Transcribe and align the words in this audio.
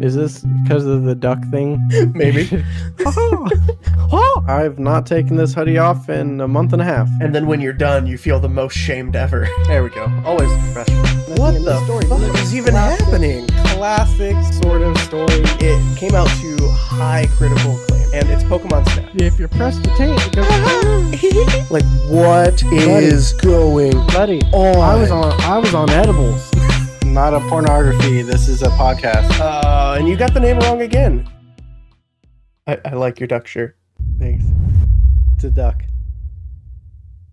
Is 0.00 0.14
this 0.14 0.44
because 0.62 0.84
of 0.84 1.04
the 1.04 1.14
duck 1.14 1.38
thing? 1.50 1.80
Maybe. 2.14 2.48
Oh, 3.08 3.48
oh. 4.12 4.44
I've 4.48 4.78
not 4.78 5.06
taken 5.06 5.36
this 5.36 5.54
hoodie 5.54 5.78
off 5.78 6.08
in 6.08 6.40
a 6.40 6.46
month 6.48 6.72
and 6.72 6.82
a 6.82 6.84
half. 6.84 7.08
and 7.20 7.34
then 7.34 7.46
when 7.46 7.60
you're 7.60 7.72
done, 7.72 8.06
you 8.06 8.18
feel 8.18 8.38
the 8.40 8.48
most 8.48 8.76
shamed 8.76 9.16
ever. 9.16 9.48
There 9.66 9.82
we 9.82 9.90
go. 9.90 10.06
Always 10.24 10.48
professional. 10.72 11.04
What 11.36 11.54
the 11.54 11.60
the 11.60 11.84
story. 11.84 12.04
fuck 12.06 12.20
is 12.42 12.54
even 12.54 12.72
Classic. 12.72 13.04
happening? 13.04 13.46
Classic 13.76 14.36
sort 14.62 14.82
of 14.82 14.96
story. 14.98 15.26
It 15.60 15.98
came 15.98 16.14
out 16.14 16.28
to 16.28 16.56
high 16.70 17.26
critical 17.36 17.76
acclaim, 17.82 18.08
and 18.14 18.30
it's 18.30 18.44
Pokemon 18.44 18.88
Snap. 18.92 19.10
If 19.14 19.38
you 19.38 19.48
press 19.48 19.76
the 19.78 19.88
tank, 19.96 20.20
it 20.26 20.36
goes, 20.36 21.70
like, 21.70 21.84
what 22.08 22.62
is 23.02 23.32
going 23.34 23.92
buddy. 24.08 24.40
on? 24.52 24.76
I 24.76 24.94
was 25.00 25.10
on. 25.10 25.32
I 25.42 25.58
was 25.58 25.74
on 25.74 25.90
edibles. 25.90 26.50
Not 27.16 27.32
a 27.32 27.40
pornography. 27.48 28.20
This 28.20 28.46
is 28.46 28.60
a 28.62 28.68
podcast. 28.68 29.40
Uh, 29.40 29.96
and 29.98 30.06
you 30.06 30.16
got 30.18 30.34
the 30.34 30.40
name 30.40 30.58
wrong 30.58 30.82
again. 30.82 31.26
I, 32.66 32.78
I 32.84 32.90
like 32.90 33.18
your 33.18 33.26
duck 33.26 33.46
shirt. 33.46 33.74
Thanks. 34.18 34.44
It's 35.34 35.44
a 35.44 35.50
duck. 35.50 35.82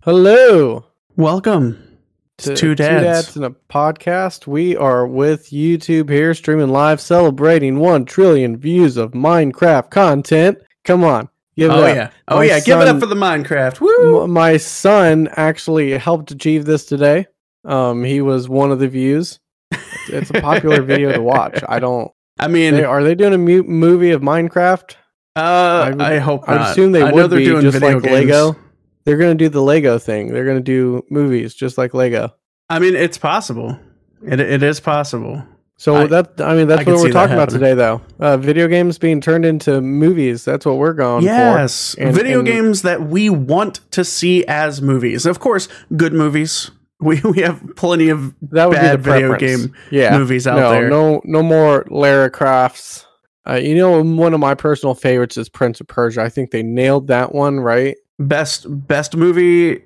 Hello. 0.02 0.86
Welcome 1.16 1.98
to 2.38 2.56
Two 2.56 2.74
Dads. 2.74 2.88
Two 2.98 3.04
dads 3.04 3.36
in 3.36 3.44
a 3.44 3.50
podcast. 3.50 4.46
We 4.46 4.74
are 4.74 5.06
with 5.06 5.50
YouTube 5.50 6.08
here, 6.08 6.32
streaming 6.32 6.70
live, 6.70 6.98
celebrating 6.98 7.78
one 7.78 8.06
trillion 8.06 8.56
views 8.56 8.96
of 8.96 9.10
Minecraft 9.12 9.90
content. 9.90 10.56
Come 10.84 11.04
on, 11.04 11.28
give 11.56 11.70
it 11.70 11.74
Oh 11.74 11.82
up. 11.84 11.94
yeah, 11.94 12.10
oh 12.28 12.36
My 12.36 12.44
yeah. 12.44 12.60
Give 12.60 12.80
it 12.80 12.88
up 12.88 13.00
for 13.00 13.06
the 13.06 13.14
Minecraft. 13.14 13.80
Woo! 13.80 14.24
M- 14.24 14.30
my 14.30 14.56
son 14.56 15.28
actually 15.32 15.96
helped 15.98 16.30
achieve 16.30 16.64
this 16.64 16.86
today. 16.86 17.26
Um, 17.66 18.02
he 18.02 18.22
was 18.22 18.48
one 18.48 18.72
of 18.72 18.78
the 18.78 18.88
views. 18.88 19.40
It's, 19.72 20.08
it's 20.10 20.30
a 20.30 20.34
popular 20.40 20.82
video 20.82 21.12
to 21.12 21.22
watch. 21.22 21.62
I 21.68 21.78
don't. 21.80 22.10
I 22.38 22.48
mean, 22.48 22.74
They, 22.74 22.84
are 22.84 23.02
they 23.04 23.14
doing 23.14 23.32
a 23.34 23.38
mu- 23.38 23.62
movie 23.62 24.10
of 24.10 24.20
Minecraft? 24.22 24.96
uh, 25.36 25.90
would- 25.92 26.02
I 26.02 26.18
hope 26.18 26.48
I 26.48 26.56
not. 26.56 26.70
assume 26.72 26.92
they 26.92 27.02
I 27.02 27.10
know 27.10 27.14
would 27.22 27.30
they're 27.30 27.38
be 27.38 27.44
doing 27.44 27.62
just 27.62 27.78
video 27.78 27.94
like 27.98 28.02
games. 28.04 28.30
Lego. 28.30 28.56
They're 29.04 29.16
gonna 29.18 29.34
do 29.34 29.48
the 29.48 29.60
Lego 29.62 29.98
thing. 29.98 30.32
They're 30.32 30.44
gonna 30.46 30.60
do 30.60 31.02
movies 31.10 31.54
just 31.54 31.76
like 31.78 31.92
Lego. 31.94 32.34
I 32.70 32.78
mean, 32.78 32.94
it's 32.96 33.18
possible. 33.18 33.78
It 34.26 34.40
it 34.40 34.62
is 34.62 34.80
possible. 34.80 35.42
So 35.76 35.96
I- 35.96 36.06
that 36.06 36.40
I 36.40 36.54
mean 36.54 36.68
that's 36.68 36.86
I 36.86 36.90
what 36.90 37.00
we're 37.02 37.10
talking 37.12 37.34
about 37.34 37.50
today, 37.50 37.74
though. 37.74 38.00
Uh, 38.18 38.36
video 38.36 38.66
games 38.68 38.96
being 38.98 39.20
turned 39.20 39.44
into 39.44 39.80
movies. 39.80 40.44
That's 40.44 40.64
what 40.64 40.76
we're 40.78 40.92
going 40.94 41.22
for. 41.22 41.26
yes, 41.26 41.94
video 41.98 42.38
and- 42.38 42.46
games 42.46 42.82
that 42.82 43.02
we 43.02 43.28
want 43.28 43.80
to 43.92 44.04
see 44.04 44.44
as 44.46 44.80
movies. 44.80 45.26
Of 45.26 45.38
course, 45.40 45.68
good 45.96 46.12
movies. 46.14 46.70
We 47.00 47.20
we 47.22 47.40
have 47.40 47.60
plenty 47.76 48.08
of. 48.08 48.34
That 48.52 48.68
would 48.68 48.76
bad 48.76 48.92
be 48.92 48.96
the 48.96 49.10
video 49.12 49.28
preference. 49.30 49.66
game 49.66 49.76
yeah. 49.90 50.16
movies 50.16 50.46
out 50.46 50.56
no, 50.56 50.70
there. 50.70 50.88
No, 50.88 51.20
no 51.24 51.42
more 51.42 51.84
Lara 51.90 52.30
Crofts. 52.30 53.04
Uh, 53.46 53.54
you 53.54 53.74
know, 53.74 54.02
one 54.02 54.32
of 54.32 54.40
my 54.40 54.54
personal 54.54 54.94
favorites 54.94 55.36
is 55.36 55.48
Prince 55.48 55.80
of 55.80 55.88
Persia. 55.88 56.22
I 56.22 56.28
think 56.28 56.50
they 56.50 56.62
nailed 56.62 57.08
that 57.08 57.34
one 57.34 57.60
right. 57.60 57.96
Best 58.20 58.66
best 58.86 59.16
movie 59.16 59.82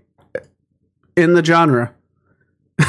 in 1.17 1.33
the 1.33 1.45
genre. 1.45 1.93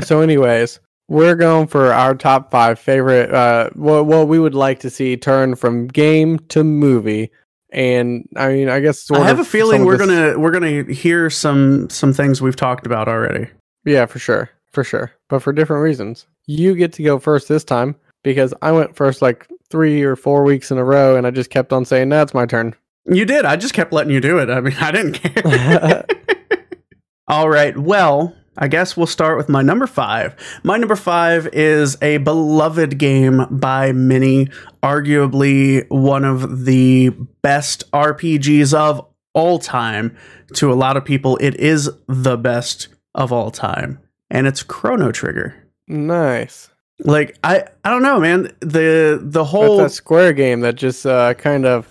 So, 0.00 0.20
anyways, 0.20 0.80
we're 1.08 1.34
going 1.34 1.66
for 1.66 1.92
our 1.92 2.14
top 2.14 2.50
five 2.50 2.78
favorite. 2.78 3.32
Uh, 3.32 3.70
what 3.74 4.06
what 4.06 4.28
we 4.28 4.38
would 4.38 4.54
like 4.54 4.80
to 4.80 4.90
see 4.90 5.16
turn 5.16 5.54
from 5.56 5.88
game 5.88 6.38
to 6.50 6.62
movie. 6.64 7.30
And 7.70 8.26
I 8.36 8.48
mean, 8.48 8.68
I 8.68 8.80
guess 8.80 9.10
I 9.10 9.20
have 9.20 9.40
a 9.40 9.44
feeling 9.44 9.84
we're 9.84 9.96
this- 9.98 10.06
gonna 10.06 10.38
we're 10.38 10.50
gonna 10.52 10.84
hear 10.92 11.28
some 11.30 11.90
some 11.90 12.12
things 12.12 12.40
we've 12.40 12.56
talked 12.56 12.86
about 12.86 13.08
already. 13.08 13.48
Yeah, 13.84 14.06
for 14.06 14.18
sure. 14.18 14.50
For 14.72 14.84
sure. 14.84 15.12
But 15.28 15.40
for 15.40 15.52
different 15.52 15.82
reasons. 15.82 16.26
You 16.46 16.74
get 16.74 16.92
to 16.94 17.02
go 17.02 17.18
first 17.18 17.48
this 17.48 17.64
time 17.64 17.94
because 18.22 18.54
I 18.62 18.72
went 18.72 18.96
first 18.96 19.20
like 19.22 19.46
three 19.70 20.02
or 20.02 20.16
four 20.16 20.44
weeks 20.44 20.70
in 20.70 20.78
a 20.78 20.84
row 20.84 21.14
and 21.16 21.26
I 21.26 21.30
just 21.30 21.50
kept 21.50 21.72
on 21.74 21.84
saying, 21.84 22.08
no, 22.08 22.22
it's 22.22 22.32
my 22.34 22.46
turn. 22.46 22.74
You 23.04 23.24
did. 23.26 23.44
I 23.44 23.56
just 23.56 23.74
kept 23.74 23.92
letting 23.92 24.12
you 24.12 24.20
do 24.20 24.38
it. 24.38 24.48
I 24.50 24.60
mean, 24.60 24.74
I 24.80 24.90
didn't 24.90 25.14
care. 25.14 26.04
All 27.28 27.48
right. 27.50 27.76
Well, 27.76 28.34
I 28.58 28.66
guess 28.68 28.96
we'll 28.96 29.06
start 29.06 29.36
with 29.36 29.48
my 29.48 29.62
number 29.62 29.86
five. 29.86 30.34
My 30.64 30.76
number 30.76 30.96
five 30.96 31.46
is 31.52 31.96
a 32.02 32.18
beloved 32.18 32.98
game 32.98 33.46
by 33.50 33.92
many, 33.92 34.48
arguably 34.82 35.88
one 35.88 36.24
of 36.24 36.64
the 36.64 37.10
best 37.42 37.88
RPGs 37.92 38.74
of 38.74 39.06
all 39.32 39.58
time. 39.58 40.16
To 40.54 40.72
a 40.72 40.74
lot 40.74 40.96
of 40.96 41.04
people, 41.04 41.36
it 41.40 41.54
is 41.56 41.90
the 42.08 42.36
best 42.36 42.88
of 43.14 43.32
all 43.32 43.50
time, 43.50 44.00
and 44.30 44.46
it's 44.46 44.62
Chrono 44.62 45.12
Trigger. 45.12 45.54
nice. 45.86 46.70
Like 47.04 47.38
I, 47.44 47.64
I 47.84 47.90
don't 47.90 48.02
know, 48.02 48.18
man. 48.18 48.52
The 48.58 49.20
the 49.22 49.44
whole 49.44 49.76
that 49.76 49.92
Square 49.92 50.32
game 50.32 50.60
that 50.62 50.74
just 50.74 51.06
uh, 51.06 51.34
kind 51.34 51.64
of, 51.64 51.86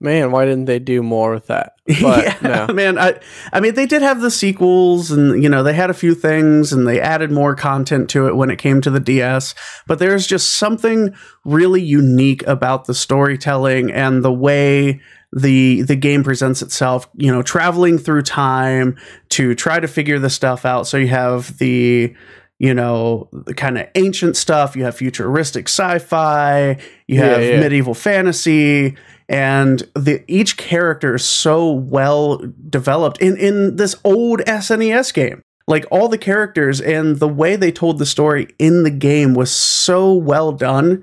man, 0.00 0.30
why 0.32 0.44
didn't 0.44 0.66
they 0.66 0.78
do 0.78 1.02
more 1.02 1.32
with 1.32 1.46
that? 1.46 1.72
But 2.00 2.24
yeah, 2.24 2.38
no. 2.66 2.72
man. 2.74 2.98
I, 2.98 3.20
I 3.52 3.60
mean, 3.60 3.74
they 3.74 3.84
did 3.86 4.00
have 4.02 4.20
the 4.22 4.30
sequels, 4.30 5.10
and 5.10 5.42
you 5.42 5.48
know, 5.50 5.62
they 5.62 5.74
had 5.74 5.90
a 5.90 5.94
few 5.94 6.14
things, 6.14 6.72
and 6.72 6.86
they 6.88 7.00
added 7.00 7.30
more 7.30 7.54
content 7.54 8.08
to 8.10 8.26
it 8.26 8.36
when 8.36 8.50
it 8.50 8.56
came 8.58 8.80
to 8.80 8.90
the 8.90 9.00
DS. 9.00 9.54
But 9.86 9.98
there's 9.98 10.26
just 10.26 10.58
something 10.58 11.14
really 11.44 11.82
unique 11.82 12.42
about 12.46 12.86
the 12.86 12.94
storytelling 12.94 13.92
and 13.92 14.24
the 14.24 14.32
way 14.32 15.00
the 15.32 15.82
the 15.82 15.96
game 15.96 16.24
presents 16.24 16.62
itself. 16.62 17.06
You 17.16 17.30
know, 17.32 17.42
traveling 17.42 17.98
through 17.98 18.22
time 18.22 18.96
to 19.30 19.54
try 19.54 19.78
to 19.78 19.88
figure 19.88 20.18
the 20.18 20.30
stuff 20.30 20.64
out. 20.64 20.86
So 20.86 20.96
you 20.96 21.08
have 21.08 21.58
the 21.58 22.14
you 22.58 22.72
know 22.72 23.28
the 23.32 23.52
kind 23.52 23.76
of 23.76 23.88
ancient 23.96 24.36
stuff 24.36 24.76
you 24.76 24.84
have 24.84 24.96
futuristic 24.96 25.68
sci-fi 25.68 26.78
you 27.08 27.18
Yeah, 27.18 27.24
have 27.26 27.42
yeah. 27.42 27.60
medieval 27.60 27.94
fantasy 27.94 28.96
and 29.28 29.82
the 29.94 30.22
each 30.28 30.56
character 30.56 31.14
is 31.14 31.24
so 31.24 31.70
well 31.70 32.40
developed 32.68 33.18
in 33.18 33.36
in 33.36 33.76
this 33.76 33.96
old 34.04 34.40
SNES 34.40 35.12
game. 35.14 35.42
Like 35.66 35.86
all 35.90 36.08
the 36.08 36.18
characters 36.18 36.80
and 36.80 37.16
the 37.16 37.28
way 37.28 37.56
they 37.56 37.72
told 37.72 37.98
the 37.98 38.06
story 38.06 38.48
in 38.58 38.82
the 38.82 38.90
game 38.90 39.34
was 39.34 39.50
so 39.50 40.12
well 40.12 40.52
done 40.52 41.02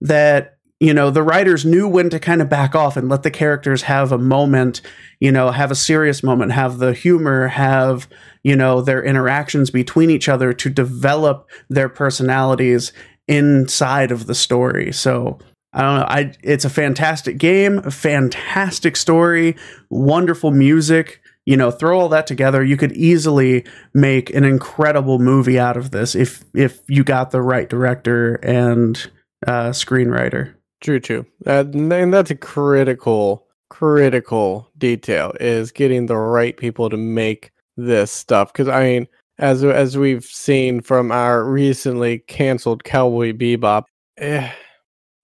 that 0.00 0.56
you 0.80 0.94
know 0.94 1.10
the 1.10 1.22
writers 1.22 1.64
knew 1.66 1.86
when 1.86 2.08
to 2.10 2.18
kind 2.18 2.40
of 2.40 2.48
back 2.48 2.74
off 2.74 2.96
and 2.96 3.08
let 3.08 3.22
the 3.22 3.30
characters 3.30 3.82
have 3.82 4.12
a 4.12 4.18
moment, 4.18 4.80
you 5.20 5.30
know, 5.30 5.50
have 5.50 5.70
a 5.70 5.74
serious 5.74 6.22
moment, 6.22 6.52
have 6.52 6.78
the 6.78 6.94
humor, 6.94 7.48
have 7.48 8.08
you 8.42 8.56
know 8.56 8.80
their 8.80 9.02
interactions 9.02 9.70
between 9.70 10.08
each 10.08 10.28
other 10.28 10.54
to 10.54 10.70
develop 10.70 11.50
their 11.68 11.88
personalities 11.88 12.92
inside 13.26 14.10
of 14.10 14.26
the 14.26 14.34
story. 14.34 14.90
So 14.90 15.38
I 15.72 15.82
don't 15.82 16.00
know. 16.00 16.06
I 16.08 16.32
it's 16.42 16.64
a 16.64 16.70
fantastic 16.70 17.38
game, 17.38 17.82
fantastic 17.82 18.96
story, 18.96 19.56
wonderful 19.90 20.50
music. 20.50 21.20
You 21.44 21.56
know, 21.56 21.70
throw 21.70 21.98
all 21.98 22.08
that 22.10 22.26
together, 22.26 22.62
you 22.62 22.76
could 22.76 22.92
easily 22.92 23.64
make 23.94 24.30
an 24.34 24.44
incredible 24.44 25.18
movie 25.18 25.58
out 25.58 25.76
of 25.76 25.90
this 25.90 26.14
if 26.14 26.44
if 26.54 26.80
you 26.88 27.04
got 27.04 27.30
the 27.30 27.42
right 27.42 27.68
director 27.68 28.34
and 28.36 29.10
uh, 29.46 29.70
screenwriter. 29.70 30.54
True, 30.80 31.00
true. 31.00 31.26
Uh, 31.46 31.64
and 31.72 32.12
that's 32.12 32.30
a 32.30 32.36
critical, 32.36 33.46
critical 33.68 34.70
detail 34.78 35.32
is 35.40 35.72
getting 35.72 36.06
the 36.06 36.16
right 36.16 36.56
people 36.56 36.88
to 36.90 36.96
make 36.96 37.50
this 37.76 38.12
stuff. 38.12 38.52
Because 38.52 38.68
I 38.68 38.84
mean, 38.84 39.08
as 39.38 39.64
as 39.64 39.96
we've 39.96 40.24
seen 40.24 40.80
from 40.80 41.12
our 41.12 41.44
recently 41.44 42.18
canceled 42.20 42.84
Cowboy 42.84 43.32
Bebop, 43.32 43.84
eh, 44.18 44.50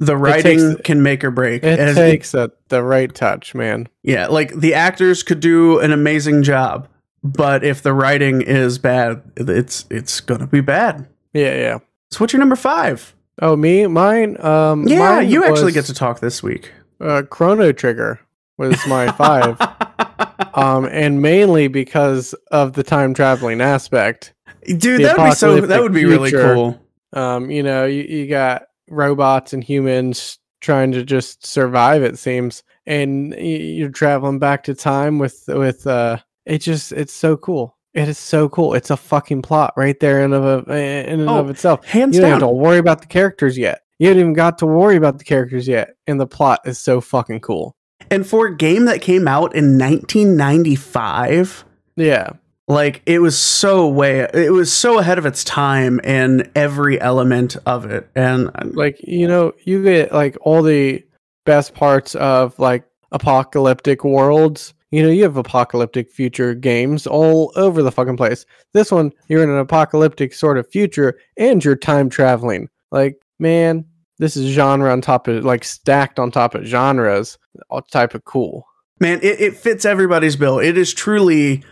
The 0.00 0.16
writing 0.16 0.58
takes- 0.74 0.80
can 0.82 1.02
make 1.02 1.22
or 1.24 1.30
break. 1.30 1.62
it 1.62 1.78
As- 1.78 1.94
takes 1.96 2.34
a, 2.34 2.50
the 2.68 2.82
right 2.82 3.14
touch, 3.14 3.54
man. 3.54 3.88
yeah, 4.02 4.26
like 4.26 4.52
the 4.54 4.74
actors 4.74 5.22
could 5.22 5.40
do 5.40 5.78
an 5.78 5.92
amazing 5.92 6.42
job, 6.42 6.88
but 7.22 7.64
if 7.64 7.82
the 7.82 7.92
writing 7.94 8.42
is 8.42 8.78
bad, 8.78 9.22
it's 9.36 9.86
it's 9.90 10.20
gonna 10.20 10.46
be 10.46 10.60
bad. 10.60 11.06
Yeah, 11.32 11.54
yeah. 11.54 11.78
So 12.10 12.18
what's 12.18 12.32
your 12.32 12.40
number 12.40 12.56
five? 12.56 13.14
Oh, 13.42 13.56
me, 13.56 13.86
mine. 13.86 14.36
Um, 14.44 14.86
Yeah, 14.86 14.98
mine 14.98 15.28
you 15.30 15.44
actually 15.44 15.64
was, 15.66 15.74
get 15.74 15.84
to 15.86 15.94
talk 15.94 16.20
this 16.20 16.42
week. 16.42 16.70
uh, 17.00 17.22
Chrono 17.28 17.72
Trigger 17.72 18.20
was 18.58 18.78
my 18.86 19.10
five. 19.12 19.60
um, 20.54 20.84
and 20.86 21.20
mainly 21.20 21.66
because 21.68 22.34
of 22.52 22.74
the 22.74 22.82
time 22.84 23.14
traveling 23.14 23.60
aspect. 23.60 24.32
Dude, 24.64 25.02
that 25.04 25.18
would 25.18 25.24
be 25.24 25.30
so. 25.34 25.60
That 25.62 25.82
would 25.82 25.92
be 25.92 26.04
really 26.04 26.30
cool. 26.30 26.80
Um, 27.12 27.50
you 27.50 27.62
know, 27.62 27.84
you, 27.86 28.02
you 28.02 28.26
got 28.28 28.66
robots 28.90 29.52
and 29.52 29.62
humans 29.64 30.38
trying 30.60 30.92
to 30.92 31.04
just 31.04 31.46
survive. 31.46 32.02
It 32.02 32.18
seems, 32.18 32.62
and 32.86 33.34
you're 33.38 33.90
traveling 33.90 34.38
back 34.38 34.64
to 34.64 34.74
time 34.74 35.18
with 35.18 35.44
with. 35.48 35.86
uh 35.86 36.18
It 36.46 36.58
just 36.58 36.92
it's 36.92 37.12
so 37.12 37.36
cool. 37.36 37.76
It 37.94 38.08
is 38.08 38.18
so 38.18 38.48
cool. 38.48 38.74
It's 38.74 38.90
a 38.90 38.96
fucking 38.96 39.42
plot 39.42 39.72
right 39.76 39.98
there 40.00 40.22
in 40.24 40.32
of 40.32 40.44
a, 40.44 40.72
in 40.72 41.20
and 41.20 41.30
Oh, 41.30 41.38
of 41.38 41.48
itself. 41.50 41.84
Hands 41.86 42.14
You 42.14 42.20
don't 42.22 42.30
down. 42.32 42.40
have 42.40 42.48
to 42.48 42.54
worry 42.54 42.78
about 42.78 43.00
the 43.00 43.06
characters 43.06 43.56
yet. 43.56 43.82
You 44.00 44.08
haven't 44.08 44.20
even 44.20 44.32
got 44.32 44.58
to 44.58 44.66
worry 44.66 44.96
about 44.96 45.18
the 45.18 45.24
characters 45.24 45.68
yet, 45.68 45.94
and 46.08 46.20
the 46.20 46.26
plot 46.26 46.60
is 46.64 46.78
so 46.78 47.00
fucking 47.00 47.40
cool. 47.40 47.76
And 48.10 48.26
for 48.26 48.46
a 48.48 48.56
game 48.56 48.86
that 48.86 49.00
came 49.00 49.28
out 49.28 49.54
in 49.54 49.78
1995, 49.78 51.64
Yeah, 51.96 52.30
Like 52.66 53.02
it 53.04 53.20
was 53.20 53.38
so 53.38 53.86
way 53.88 54.20
it 54.32 54.52
was 54.52 54.72
so 54.72 54.98
ahead 54.98 55.18
of 55.18 55.26
its 55.26 55.44
time 55.44 56.00
in 56.00 56.50
every 56.54 56.98
element 57.00 57.56
of 57.66 57.84
it. 57.84 58.08
And 58.14 58.48
uh, 58.54 58.68
like 58.72 58.98
you 59.02 59.28
know, 59.28 59.52
you 59.64 59.82
get 59.82 60.12
like 60.12 60.36
all 60.40 60.62
the 60.62 61.04
best 61.44 61.74
parts 61.74 62.14
of 62.14 62.58
like 62.58 62.84
apocalyptic 63.12 64.02
worlds. 64.04 64.72
You 64.90 65.02
know, 65.02 65.10
you 65.10 65.24
have 65.24 65.36
apocalyptic 65.36 66.10
future 66.10 66.54
games 66.54 67.06
all 67.06 67.52
over 67.56 67.82
the 67.82 67.92
fucking 67.92 68.16
place. 68.16 68.46
This 68.72 68.92
one, 68.92 69.12
you're 69.28 69.42
in 69.42 69.50
an 69.50 69.58
apocalyptic 69.58 70.32
sort 70.32 70.56
of 70.56 70.70
future 70.70 71.18
and 71.36 71.64
you're 71.64 71.74
time 71.74 72.08
traveling. 72.08 72.68
Like, 72.92 73.20
man, 73.40 73.84
this 74.18 74.36
is 74.36 74.54
genre 74.54 74.92
on 74.92 75.00
top 75.00 75.26
of 75.26 75.44
like 75.44 75.64
stacked 75.64 76.18
on 76.18 76.30
top 76.30 76.54
of 76.54 76.64
genres, 76.64 77.38
all 77.68 77.82
type 77.82 78.14
of 78.14 78.24
cool. 78.24 78.66
Man, 79.00 79.18
it, 79.22 79.40
it 79.40 79.56
fits 79.56 79.84
everybody's 79.84 80.36
bill. 80.36 80.60
It 80.60 80.78
is 80.78 80.94
truly 80.94 81.64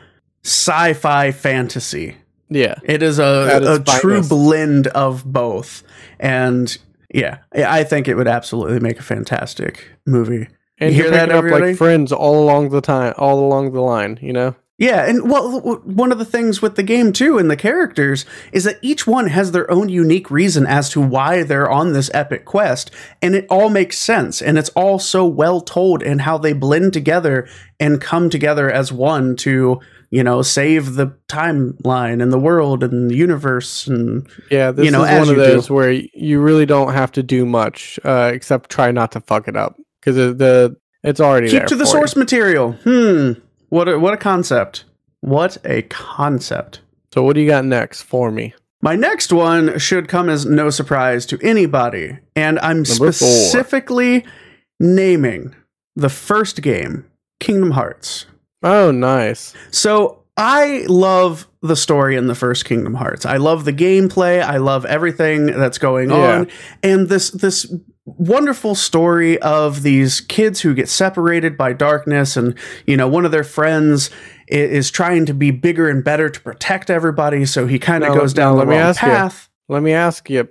sci-fi 0.44 1.33
fantasy. 1.33 2.17
Yeah. 2.49 2.75
It 2.83 3.03
is 3.03 3.19
a, 3.19 3.81
a 3.87 3.99
true 4.00 4.23
blend 4.23 4.89
of 4.89 5.25
both. 5.25 5.83
And 6.21 6.77
yeah, 7.12 7.39
I 7.55 7.85
think 7.85 8.09
it 8.09 8.15
would 8.15 8.29
absolutely 8.29 8.81
make 8.81 8.99
a 8.99 9.03
fantastic 9.03 9.91
movie. 10.06 10.49
And 10.79 10.94
you 10.94 11.03
hear 11.03 11.11
that 11.12 11.31
up 11.31 11.44
like 11.44 11.77
friends 11.77 12.12
all 12.12 12.43
along 12.43 12.71
the 12.71 12.81
time, 12.81 13.15
all 13.17 13.39
along 13.44 13.73
the 13.73 13.81
line, 13.81 14.19
you 14.21 14.33
know? 14.33 14.56
Yeah, 14.79 15.09
and 15.09 15.31
well, 15.31 15.61
one 15.85 16.11
of 16.11 16.19
the 16.19 16.25
things 16.25 16.61
with 16.61 16.75
the 16.75 16.83
game 16.83 17.12
too, 17.12 17.38
and 17.38 17.49
the 17.49 17.56
characters, 17.56 18.27
is 18.50 18.65
that 18.65 18.81
each 18.83 19.06
one 19.06 19.29
has 19.29 19.53
their 19.53 19.71
own 19.71 19.88
unique 19.88 20.29
reason 20.29 20.67
as 20.67 20.91
to 20.91 21.00
why 21.00 21.45
they're 21.45 21.71
on 21.71 21.93
this 21.93 22.11
epic 22.12 22.45
quest, 22.45 22.91
and 23.21 23.37
it 23.37 23.47
all 23.49 23.69
makes 23.69 23.97
sense, 23.99 24.43
and 24.43 24.59
it's 24.59 24.71
all 24.71 24.99
so 24.99 25.25
well 25.25 25.61
told, 25.61 26.03
and 26.03 26.23
how 26.23 26.37
they 26.37 26.53
blend 26.53 26.93
together 26.93 27.47
and 27.79 28.00
come 28.00 28.29
together 28.29 28.69
as 28.69 28.91
one 28.91 29.37
to 29.37 29.79
you 30.12 30.23
know, 30.23 30.43
save 30.43 30.94
the 30.97 31.06
timeline 31.26 32.23
and 32.23 32.31
the 32.31 32.38
world 32.38 32.85
and 32.85 33.11
the 33.11 33.17
universe 33.17 33.87
and 33.87 34.29
yeah, 34.50 34.70
this 34.70 34.85
you 34.85 34.91
know, 34.91 35.05
is 35.05 35.26
one 35.26 35.31
of 35.31 35.37
those 35.37 35.69
do. 35.69 35.75
where 35.75 35.91
you 35.91 36.38
really 36.38 36.67
don't 36.67 36.93
have 36.93 37.11
to 37.12 37.23
do 37.23 37.47
much 37.47 37.99
uh, 38.05 38.31
except 38.32 38.70
try 38.70 38.93
not 38.93 39.11
to 39.12 39.20
fuck 39.20 39.49
it 39.49 39.56
up 39.56 39.75
because 39.99 40.17
the 40.17 40.76
it's 41.03 41.19
already 41.19 41.49
keep 41.49 41.64
to 41.64 41.75
the 41.75 41.87
source 41.87 42.14
you. 42.14 42.20
material. 42.20 42.73
Hmm, 42.85 43.32
what 43.70 43.88
a, 43.88 43.99
what 43.99 44.12
a 44.12 44.19
concept! 44.19 44.85
What 45.23 45.56
a 45.64 45.81
concept! 45.82 46.82
So 47.14 47.23
what 47.23 47.32
do 47.32 47.41
you 47.41 47.49
got 47.49 47.64
next 47.64 48.03
for 48.03 48.31
me? 48.31 48.55
My 48.82 48.97
next 48.97 49.32
one 49.32 49.79
should 49.79 50.09
come 50.09 50.29
as 50.29 50.44
no 50.44 50.69
surprise 50.69 51.25
to 51.26 51.38
anybody, 51.41 52.19
and 52.37 52.59
I'm 52.59 52.82
Number 52.82 53.12
specifically 53.12 54.20
four. 54.20 54.31
naming 54.79 55.55
the 55.97 56.11
first 56.11 56.61
game, 56.61 57.06
Kingdom 57.41 57.70
Hearts. 57.70 58.26
Oh, 58.62 58.91
nice. 58.91 59.55
So 59.70 60.23
I 60.37 60.85
love 60.88 61.49
the 61.61 61.76
story 61.76 62.17
in 62.17 62.26
the 62.26 62.35
first 62.35 62.64
Kingdom 62.64 62.94
Hearts. 62.94 63.26
I 63.26 63.37
love 63.37 63.64
the 63.64 63.73
gameplay. 63.73 64.43
I 64.43 64.56
love 64.56 64.85
everything 64.85 65.47
that's 65.47 65.79
going 65.79 66.11
yeah. 66.11 66.38
on, 66.38 66.49
and 66.82 67.09
this 67.09 67.31
this 67.31 67.73
wonderful 68.05 68.75
story 68.75 69.41
of 69.41 69.82
these 69.82 70.20
kids 70.20 70.61
who 70.61 70.75
get 70.75 70.88
separated 70.88 71.56
by 71.56 71.73
darkness, 71.73 72.37
and 72.37 72.56
you 72.87 72.97
know 72.97 73.09
one 73.09 73.25
of 73.25 73.31
their 73.31 73.44
friends 73.44 74.11
is 74.49 74.91
trying 74.91 75.26
to 75.26 75.35
be 75.35 75.50
bigger 75.50 75.88
and 75.88 76.03
better 76.03 76.29
to 76.29 76.41
protect 76.41 76.91
everybody. 76.91 77.44
So 77.44 77.67
he 77.67 77.79
kind 77.79 78.05
of 78.05 78.14
goes 78.14 78.35
down 78.35 78.59
the 78.59 78.67
wrong 78.67 78.94
path. 78.94 79.49
You, 79.69 79.75
let 79.75 79.82
me 79.82 79.93
ask 79.93 80.29
you, 80.29 80.49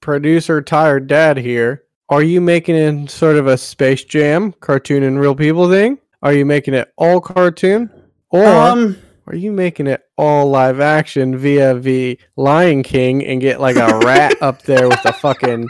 producer 0.00 0.62
tired 0.62 1.06
dad 1.06 1.36
here. 1.36 1.84
Are 2.08 2.22
you 2.22 2.40
making 2.40 2.74
it 2.74 3.08
sort 3.08 3.36
of 3.36 3.46
a 3.46 3.56
Space 3.56 4.02
Jam 4.02 4.52
cartoon 4.60 5.04
and 5.04 5.20
real 5.20 5.36
people 5.36 5.70
thing? 5.70 5.98
Are 6.22 6.32
you 6.32 6.44
making 6.44 6.74
it 6.74 6.92
all 6.96 7.20
cartoon, 7.20 7.90
or 8.30 8.44
um, 8.44 8.98
are 9.26 9.36
you 9.36 9.52
making 9.52 9.86
it 9.86 10.02
all 10.18 10.48
live 10.50 10.80
action 10.80 11.36
via 11.36 11.78
the 11.78 12.18
Lion 12.36 12.82
King 12.82 13.24
and 13.24 13.40
get 13.40 13.60
like 13.60 13.76
a 13.76 13.98
rat 14.00 14.34
up 14.42 14.62
there 14.62 14.88
with 14.88 15.04
a 15.04 15.12
fucking 15.12 15.68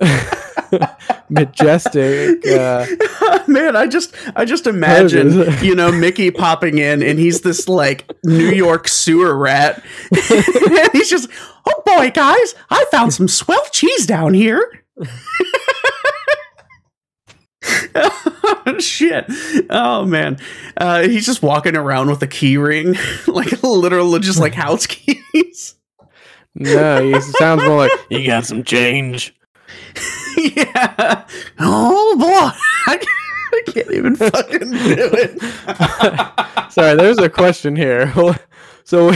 majestic 1.28 2.46
uh, 2.46 2.86
man 3.48 3.76
i 3.76 3.86
just 3.86 4.14
i 4.36 4.44
just 4.44 4.66
imagine 4.66 5.52
you 5.62 5.74
know 5.74 5.90
mickey 5.90 6.30
popping 6.30 6.78
in 6.78 7.02
and 7.02 7.18
he's 7.18 7.40
this 7.40 7.68
like 7.68 8.10
new 8.24 8.50
york 8.50 8.88
sewer 8.88 9.36
rat. 9.36 9.82
He's 10.92 11.10
just 11.10 11.28
oh 11.66 11.82
boy 11.84 12.10
guys 12.10 12.54
i 12.70 12.84
found 12.90 13.12
some 13.12 13.28
swell 13.28 13.64
cheese 13.72 14.06
down 14.06 14.34
here 14.34 14.84
Shit. 18.80 19.26
Oh 19.70 20.04
man. 20.04 20.38
Uh, 20.76 21.02
he's 21.02 21.26
just 21.26 21.42
walking 21.42 21.76
around 21.76 22.08
with 22.08 22.22
a 22.22 22.26
key 22.26 22.56
ring, 22.56 22.94
like 23.26 23.62
literally 23.62 24.20
just 24.20 24.38
like 24.38 24.54
house 24.54 24.86
keys. 24.88 25.74
No, 26.54 27.02
he 27.02 27.20
sounds 27.20 27.62
more 27.62 27.76
like 27.76 27.92
you 28.10 28.26
got 28.26 28.46
some 28.46 28.64
change. 28.64 29.34
yeah. 30.36 31.24
Oh 31.58 32.16
boy. 32.18 32.58
I 32.86 32.98
can't 33.66 33.90
even 33.92 34.16
fucking 34.16 34.70
do 34.70 35.10
it. 35.12 36.72
Sorry, 36.72 36.96
there's 36.96 37.18
a 37.18 37.28
question 37.28 37.76
here. 37.76 38.12
So 38.84 39.12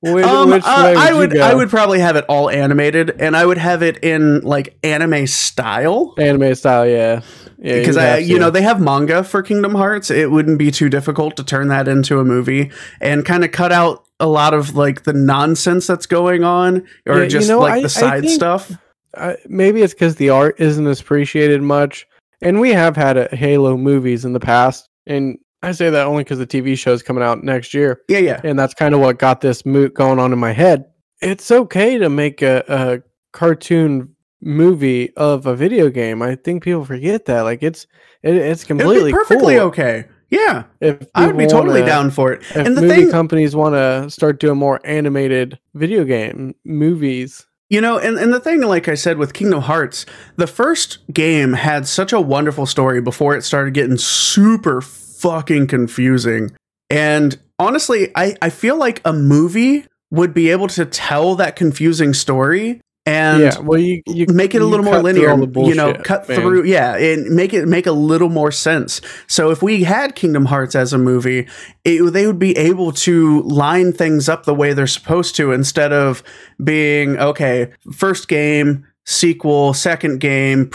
which, 0.00 0.24
um, 0.24 0.50
which 0.50 0.64
uh, 0.64 0.94
I 0.96 1.12
would 1.12 1.38
I 1.38 1.54
would 1.54 1.70
probably 1.70 2.00
have 2.00 2.16
it 2.16 2.24
all 2.28 2.50
animated, 2.50 3.10
and 3.20 3.36
I 3.36 3.46
would 3.46 3.58
have 3.58 3.82
it 3.82 4.04
in 4.04 4.40
like 4.42 4.78
anime 4.82 5.26
style. 5.26 6.14
Anime 6.18 6.54
style, 6.54 6.86
yeah, 6.86 7.22
yeah. 7.58 7.78
Because 7.78 7.96
I, 7.96 8.18
you 8.18 8.38
know, 8.38 8.50
they 8.50 8.62
have 8.62 8.80
manga 8.80 9.24
for 9.24 9.42
Kingdom 9.42 9.74
Hearts. 9.74 10.10
It 10.10 10.30
wouldn't 10.30 10.58
be 10.58 10.70
too 10.70 10.88
difficult 10.88 11.36
to 11.36 11.44
turn 11.44 11.68
that 11.68 11.88
into 11.88 12.20
a 12.20 12.24
movie 12.24 12.70
and 13.00 13.24
kind 13.24 13.44
of 13.44 13.52
cut 13.52 13.72
out 13.72 14.04
a 14.20 14.26
lot 14.26 14.54
of 14.54 14.74
like 14.74 15.04
the 15.04 15.12
nonsense 15.12 15.86
that's 15.86 16.06
going 16.06 16.44
on, 16.44 16.86
or 17.06 17.22
yeah, 17.22 17.28
just 17.28 17.48
you 17.48 17.54
know, 17.54 17.60
like 17.60 17.74
I, 17.74 17.82
the 17.82 17.88
side 17.88 18.22
think, 18.22 18.32
stuff. 18.32 18.72
Uh, 19.14 19.34
maybe 19.48 19.82
it's 19.82 19.94
because 19.94 20.16
the 20.16 20.30
art 20.30 20.60
isn't 20.60 20.86
appreciated 20.86 21.62
much, 21.62 22.06
and 22.42 22.60
we 22.60 22.70
have 22.70 22.96
had 22.96 23.16
a 23.16 23.34
Halo 23.34 23.76
movies 23.76 24.24
in 24.24 24.32
the 24.32 24.40
past, 24.40 24.88
and 25.06 25.38
I 25.62 25.72
say 25.72 25.90
that 25.90 26.06
only 26.06 26.24
because 26.24 26.38
the 26.38 26.46
TV 26.46 26.78
show 26.78 26.92
is 26.92 27.02
coming 27.02 27.24
out 27.24 27.42
next 27.42 27.74
year. 27.74 28.02
Yeah, 28.08 28.18
yeah. 28.18 28.40
And 28.44 28.58
that's 28.58 28.74
kind 28.74 28.94
of 28.94 29.00
what 29.00 29.18
got 29.18 29.40
this 29.40 29.66
moot 29.66 29.94
going 29.94 30.18
on 30.18 30.32
in 30.32 30.38
my 30.38 30.52
head. 30.52 30.86
It's 31.20 31.50
okay 31.50 31.98
to 31.98 32.08
make 32.08 32.42
a, 32.42 32.62
a 32.68 33.02
cartoon 33.32 34.14
movie 34.40 35.14
of 35.16 35.46
a 35.46 35.54
video 35.56 35.90
game. 35.90 36.22
I 36.22 36.34
think 36.34 36.62
people 36.62 36.84
forget 36.84 37.24
that. 37.26 37.42
Like 37.42 37.62
it's 37.62 37.86
it, 38.22 38.36
it's 38.36 38.64
completely 38.64 39.12
perfectly 39.12 39.54
cool. 39.54 39.64
okay. 39.66 40.06
Yeah, 40.28 40.64
if 40.80 41.06
I 41.14 41.26
would 41.26 41.36
be 41.36 41.46
totally 41.46 41.80
wanna, 41.80 41.92
down 41.92 42.10
for 42.10 42.32
it. 42.32 42.42
If 42.50 42.56
and 42.56 42.76
the 42.76 42.82
movie 42.82 42.94
thing, 43.02 43.10
companies 43.12 43.54
want 43.54 43.76
to 43.76 44.10
start 44.10 44.40
doing 44.40 44.58
more 44.58 44.80
animated 44.84 45.60
video 45.72 46.04
game 46.04 46.56
movies, 46.64 47.46
you 47.68 47.80
know, 47.80 47.98
and, 47.98 48.16
and 48.16 48.32
the 48.32 48.40
thing, 48.40 48.60
like 48.60 48.88
I 48.88 48.94
said, 48.94 49.18
with 49.18 49.34
Kingdom 49.34 49.62
Hearts, 49.62 50.06
the 50.36 50.46
first 50.46 50.98
game 51.12 51.54
had 51.54 51.86
such 51.88 52.12
a 52.12 52.20
wonderful 52.20 52.66
story 52.66 53.00
before 53.00 53.36
it 53.36 53.42
started 53.42 53.74
getting 53.74 53.98
super 53.98 54.80
fucking 54.80 55.66
confusing. 55.66 56.56
And 56.90 57.38
honestly, 57.58 58.12
I, 58.14 58.36
I 58.40 58.50
feel 58.50 58.76
like 58.76 59.00
a 59.04 59.12
movie 59.12 59.86
would 60.12 60.32
be 60.32 60.50
able 60.50 60.68
to 60.68 60.84
tell 60.86 61.34
that 61.36 61.56
confusing 61.56 62.14
story 62.14 62.80
and 63.06 63.42
yeah, 63.42 63.58
well, 63.60 63.78
you, 63.78 64.02
you 64.06 64.26
make 64.28 64.54
it 64.54 64.60
a 64.60 64.66
little 64.66 64.84
more 64.84 65.00
linear. 65.00 65.36
Bullshit, 65.36 65.70
you 65.70 65.74
know, 65.76 65.94
cut 65.94 66.28
man. 66.28 66.40
through, 66.40 66.64
yeah, 66.64 66.96
and 66.96 67.34
make 67.34 67.54
it 67.54 67.66
make 67.66 67.86
a 67.86 67.92
little 67.92 68.28
more 68.28 68.50
sense. 68.50 69.00
So 69.28 69.50
if 69.50 69.62
we 69.62 69.84
had 69.84 70.16
Kingdom 70.16 70.46
Hearts 70.46 70.74
as 70.74 70.92
a 70.92 70.98
movie, 70.98 71.46
it, 71.84 72.12
they 72.12 72.26
would 72.26 72.40
be 72.40 72.56
able 72.56 72.90
to 72.92 73.42
line 73.42 73.92
things 73.92 74.28
up 74.28 74.44
the 74.44 74.54
way 74.54 74.72
they're 74.72 74.88
supposed 74.88 75.36
to, 75.36 75.52
instead 75.52 75.92
of 75.92 76.24
being 76.62 77.16
okay, 77.18 77.72
first 77.92 78.26
game, 78.26 78.86
sequel, 79.04 79.72
second 79.72 80.18
game, 80.18 80.70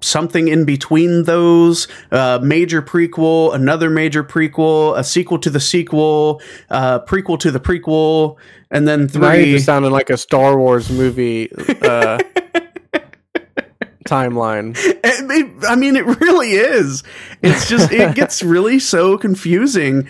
something 0.00 0.48
in 0.48 0.64
between 0.64 1.24
those 1.24 1.88
uh, 2.12 2.38
major 2.40 2.80
prequel 2.80 3.52
another 3.52 3.90
major 3.90 4.22
prequel 4.22 4.96
a 4.96 5.02
sequel 5.02 5.38
to 5.38 5.50
the 5.50 5.58
sequel 5.58 6.40
uh, 6.70 7.00
prequel 7.00 7.38
to 7.38 7.50
the 7.50 7.58
prequel 7.58 8.36
and 8.70 8.86
then 8.86 9.08
three 9.08 9.20
now 9.20 9.32
you 9.32 9.54
just 9.54 9.66
sounded 9.66 9.90
like 9.90 10.08
a 10.08 10.16
star 10.16 10.56
wars 10.56 10.88
movie 10.88 11.50
uh, 11.82 12.18
timeline. 14.10 14.76
I 15.68 15.76
mean 15.76 15.96
it 15.96 16.04
really 16.20 16.52
is. 16.52 17.02
It's 17.42 17.68
just 17.68 17.92
it 17.92 18.14
gets 18.14 18.42
really 18.42 18.78
so 18.78 19.16
confusing 19.16 20.08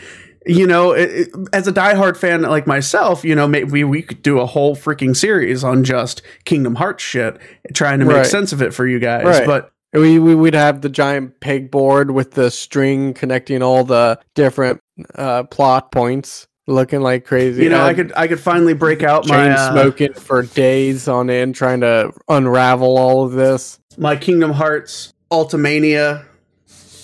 you 0.50 0.66
know, 0.66 0.90
it, 0.90 1.11
it, 1.11 1.28
as 1.52 1.69
a 1.69 1.73
diehard 1.73 2.16
fan 2.16 2.42
like 2.42 2.66
myself, 2.66 3.25
you 3.25 3.37
know, 3.37 3.47
maybe 3.47 3.85
we 3.85 4.02
could 4.02 4.21
do 4.21 4.40
a 4.40 4.47
whole 4.47 4.75
freaking 4.75 5.14
series 5.14 5.62
on 5.62 5.85
just 5.85 6.23
Kingdom 6.45 6.75
Hearts 6.75 7.04
shit, 7.04 7.38
trying 7.73 8.00
to 8.00 8.04
make 8.04 8.16
right. 8.16 8.26
sense 8.26 8.52
of 8.52 8.61
it 8.61 8.75
for 8.75 8.87
you 8.87 8.99
guys. 8.99 9.25
Right. 9.25 9.47
But 9.47 9.71
we, 9.92 10.19
we 10.19 10.35
would 10.35 10.54
have 10.54 10.80
the 10.80 10.88
giant 10.88 11.38
pegboard 11.38 12.12
with 12.12 12.33
the 12.33 12.50
string 12.50 13.14
connecting 13.14 13.62
all 13.62 13.85
the 13.85 14.19
different 14.35 14.80
uh, 15.14 15.45
plot 15.45 15.92
points, 15.92 16.49
looking 16.66 17.00
like 17.00 17.25
crazy. 17.25 17.62
You 17.62 17.69
know, 17.69 17.85
I 17.85 17.95
could 17.95 18.12
I 18.16 18.26
could 18.26 18.40
finally 18.40 18.75
break 18.75 19.04
out 19.04 19.25
chain 19.25 19.37
my 19.37 19.50
uh, 19.52 19.73
smoking 19.73 20.14
for 20.14 20.42
days 20.42 21.07
on 21.07 21.30
end, 21.30 21.54
trying 21.54 21.83
to 21.83 22.12
unravel 22.28 22.99
all 22.99 23.25
of 23.25 23.33
this. 23.33 23.78
My 23.97 24.16
Kingdom 24.16 24.50
Hearts 24.50 25.12
Ultimania 25.30 26.25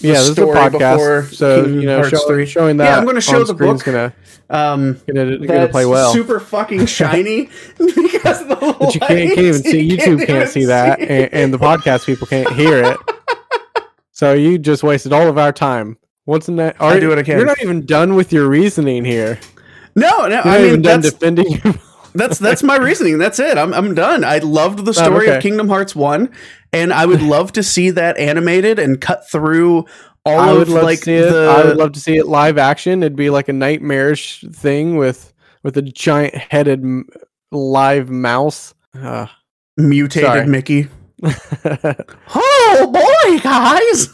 yeah, 0.01 0.13
this 0.15 0.29
is 0.31 0.39
a 0.39 0.43
podcast, 0.43 0.71
before 0.97 1.23
so 1.33 1.63
Kingdom 1.65 1.81
you 1.81 1.87
know, 1.87 1.97
Hearts 1.99 2.11
show, 2.11 2.27
3. 2.29 2.47
showing 2.47 2.77
that. 2.79 2.85
Yeah, 2.85 2.99
I'm 2.99 3.05
gonna 3.07 3.21
show 3.21 3.41
the 3.45 3.55
screen's 3.55 3.83
book. 3.83 3.87
Gonna 3.95 4.15
Um, 4.51 5.01
gonna, 5.07 5.39
gonna 5.39 5.47
that's 5.47 5.73
play 5.73 5.87
well. 5.87 6.13
super 6.13 6.39
fucking 6.41 6.87
shiny 6.99 7.49
because 7.79 8.43
of 8.43 8.49
the 8.49 8.77
but 8.79 8.95
you 8.95 9.01
can't, 9.01 9.35
can't 9.35 9.39
even 9.39 9.55
see. 9.63 9.89
YouTube 9.97 10.27
can't 10.27 10.49
see 10.49 10.65
that, 10.67 11.01
and, 11.01 11.33
and 11.33 11.55
the 11.55 11.59
podcast 11.59 12.07
people 12.07 12.27
can't 12.27 12.51
hear 12.53 12.83
it. 12.85 12.97
So 14.13 14.33
you 14.33 14.57
just 14.57 14.83
wasted 14.83 15.13
all 15.13 15.29
of 15.29 15.37
our 15.37 15.53
time. 15.53 15.99
What's 16.25 16.49
in 16.49 16.57
that? 16.57 16.81
I 16.81 16.99
do 16.99 17.11
what 17.11 17.19
I 17.19 17.23
can. 17.23 17.37
You're 17.37 17.45
not 17.47 17.61
even 17.61 17.85
done 17.85 18.15
with 18.15 18.33
your 18.33 18.49
reasoning 18.49 19.05
here. 19.05 19.39
No, 19.95 20.27
no, 20.27 20.29
You're 20.29 20.39
I 20.39 20.45
not 20.45 20.61
even 20.61 20.73
mean 20.73 20.83
done 20.83 21.01
that's 21.03 21.15
defending. 21.15 21.51
your- 21.63 21.75
that's 22.17 22.39
that's 22.39 22.63
my 22.63 22.77
reasoning. 22.77 23.19
That's 23.19 23.39
it. 23.39 23.57
I'm 23.59 23.73
I'm 23.75 23.95
done. 23.95 24.25
I 24.25 24.39
loved 24.39 24.85
the 24.85 24.93
story 24.95 25.27
Oh, 25.27 25.31
okay. 25.31 25.37
of 25.37 25.43
Kingdom 25.43 25.69
Hearts 25.69 25.95
one, 25.95 26.33
and 26.73 26.93
I 26.93 27.07
would 27.07 27.23
love 27.23 27.53
to 27.53 27.63
see 27.63 27.91
that 27.91 28.17
animated 28.19 28.79
and 28.79 29.01
cut 29.01 29.29
through 29.31 29.85
all 30.25 30.39
I 30.41 30.53
would 30.53 30.63
of 30.63 30.69
love 30.71 30.83
like 30.85 30.99
to 31.01 31.05
see 31.05 31.15
it. 31.15 31.31
the. 31.31 31.49
I 31.49 31.65
would 31.65 31.77
love 31.77 31.93
to 31.93 32.01
see 32.01 32.17
it 32.17 32.27
live 32.27 32.59
action. 32.59 33.03
It'd 33.03 33.17
be 33.17 33.31
like 33.31 33.49
a 33.49 33.53
nightmarish 33.53 34.45
thing 34.53 34.97
with 34.97 35.33
with 35.63 35.77
a 35.77 35.83
giant 35.83 36.35
headed 36.35 36.81
m- 36.83 37.07
live 37.53 38.11
mouse. 38.11 38.75
Uh, 38.95 39.27
mutated 39.77 40.29
Sorry. 40.29 40.47
Mickey. 40.47 40.89
Oh 42.35 42.91
boy, 42.93 43.39
guys! 43.41 44.09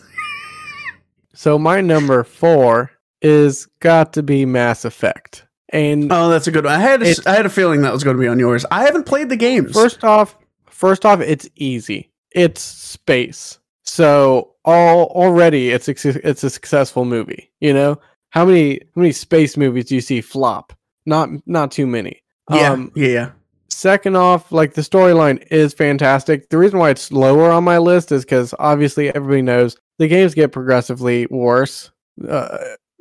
so 1.35 1.59
my 1.59 1.81
number 1.81 2.23
four 2.25 2.93
is 3.23 3.67
got 3.81 4.13
to 4.15 4.23
be 4.23 4.45
Mass 4.45 4.85
Effect. 4.85 5.47
And 5.73 6.13
Oh, 6.13 6.29
that's 6.29 6.47
a 6.47 6.51
good 6.53 6.65
one. 6.65 6.75
I 6.75 6.79
had 6.79 7.03
a, 7.03 7.15
I 7.27 7.35
had 7.35 7.47
a 7.47 7.51
feeling 7.51 7.83
that 7.83 7.93
was 7.93 8.05
going 8.05 8.17
to 8.17 8.21
be 8.21 8.29
on 8.29 8.39
yours. 8.39 8.65
I 8.71 8.85
haven't 8.85 9.05
played 9.07 9.31
the 9.31 9.37
games. 9.37 9.73
First 9.73 10.05
off, 10.05 10.37
first 10.69 11.07
off, 11.07 11.21
it's 11.21 11.49
easy. 11.57 12.11
It's 12.31 12.61
space. 12.63 13.59
So 13.83 14.55
all 14.65 15.07
already 15.07 15.71
it's 15.71 15.89
a, 15.89 16.29
it's 16.29 16.45
a 16.45 16.51
successful 16.51 17.05
movie. 17.05 17.51
You 17.61 17.73
know 17.75 18.01
how 18.31 18.45
many 18.45 18.81
how 18.95 19.01
many 19.01 19.13
space 19.13 19.57
movies 19.57 19.87
do 19.87 19.95
you 19.95 20.01
see 20.01 20.21
flop? 20.21 20.73
Not 21.07 21.31
not 21.47 21.73
too 21.73 21.87
many. 21.87 22.23
yeah, 22.51 22.73
Um, 22.73 22.93
yeah, 22.95 23.31
second 23.69 24.17
off, 24.17 24.53
like 24.53 24.75
the 24.75 24.83
storyline 24.83 25.45
is 25.51 25.75
fantastic. 25.75 26.49
The 26.49 26.59
reason 26.59 26.79
why 26.79 26.91
it's 26.91 27.11
lower 27.11 27.51
on 27.51 27.65
my 27.65 27.79
list 27.79 28.13
is 28.13 28.25
because 28.25 28.55
obviously 28.59 29.13
everybody 29.15 29.43
knows 29.43 29.77
the 29.99 30.09
games 30.09 30.35
get 30.35 30.53
progressively 30.53 31.27
worse 31.27 31.91
uh, 32.29 32.59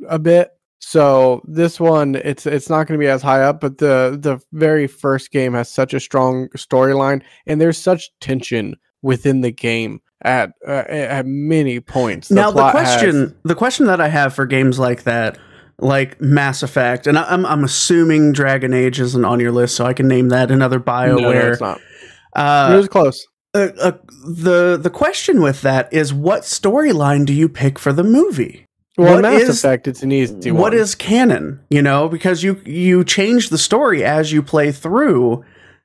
a 0.08 0.20
bit. 0.20 0.52
So 0.84 1.42
this 1.46 1.80
one, 1.80 2.16
it's 2.16 2.46
it's 2.48 2.70
not 2.70 2.88
going 2.88 3.00
to 3.00 3.04
be 3.04 3.08
as 3.10 3.22
high 3.22 3.44
up, 3.44 3.62
but 3.62 3.78
the 3.78 4.18
the 4.20 4.42
very 4.52 4.88
first 4.88 5.32
game 5.32 5.54
has 5.54 5.70
such 5.70 5.94
a 5.94 6.00
strong 6.00 6.50
storyline, 6.50 7.22
and 7.46 7.62
there's 7.62 7.78
such 7.78 8.10
tension 8.20 8.76
within 9.04 9.42
the 9.42 9.52
game 9.52 10.02
at 10.24 10.52
uh, 10.68 10.84
at 10.90 11.26
many 11.28 11.80
points. 11.80 12.32
now 12.32 12.50
the 12.50 12.58
plot 12.58 12.76
has- 12.76 13.00
question, 13.00 13.38
the 13.44 13.56
question 13.56 13.86
that 13.86 14.02
I 14.02 14.08
have 14.08 14.34
for 14.34 14.48
games 14.48 14.80
like 14.80 15.04
that, 15.04 15.38
like 15.78 16.20
Mass 16.20 16.64
Effect, 16.64 17.06
and 17.06 17.18
I- 17.18 17.30
I'm 17.32 17.46
I'm 17.46 17.64
assuming 17.64 18.34
Dragon 18.34 18.74
Age 18.74 19.00
isn't 19.00 19.24
on 19.24 19.40
your 19.40 19.52
list, 19.52 19.76
so 19.76 19.86
I 19.86 19.94
can 19.94 20.08
name 20.08 20.30
that 20.30 20.50
another 20.50 20.80
no, 20.80 20.84
no, 20.84 21.18
Bioware. 21.22 21.52
it's 21.52 21.62
not. 21.62 21.80
Uh, 22.36 22.72
it 22.74 22.78
was 22.78 22.88
close. 22.88 23.24
uh, 23.54 23.68
uh, 23.80 23.92
the 24.26 24.80
the 24.82 24.90
question 24.90 25.42
with 25.44 25.62
that 25.62 25.94
is, 25.94 26.12
what 26.12 26.42
storyline 26.42 27.26
do 27.26 27.34
you 27.34 27.48
pick 27.48 27.78
for 27.78 27.94
the 27.94 28.04
movie? 28.04 28.66
Well, 29.02 29.16
what 29.16 29.22
Mass 29.22 29.42
is- 29.42 29.64
Effect, 29.64 29.88
it's 29.88 30.04
an 30.04 30.12
easy 30.12 30.52
one. 30.52 30.62
What 30.62 30.74
is 30.74 30.96
canon? 30.96 31.60
You 31.70 31.82
know, 31.82 32.08
because 32.10 32.44
you 32.44 32.62
you 32.66 33.04
change 33.04 33.50
the 33.50 33.58
story 33.58 34.04
as 34.04 34.32
you 34.32 34.42
play 34.42 34.72
through. 34.72 35.44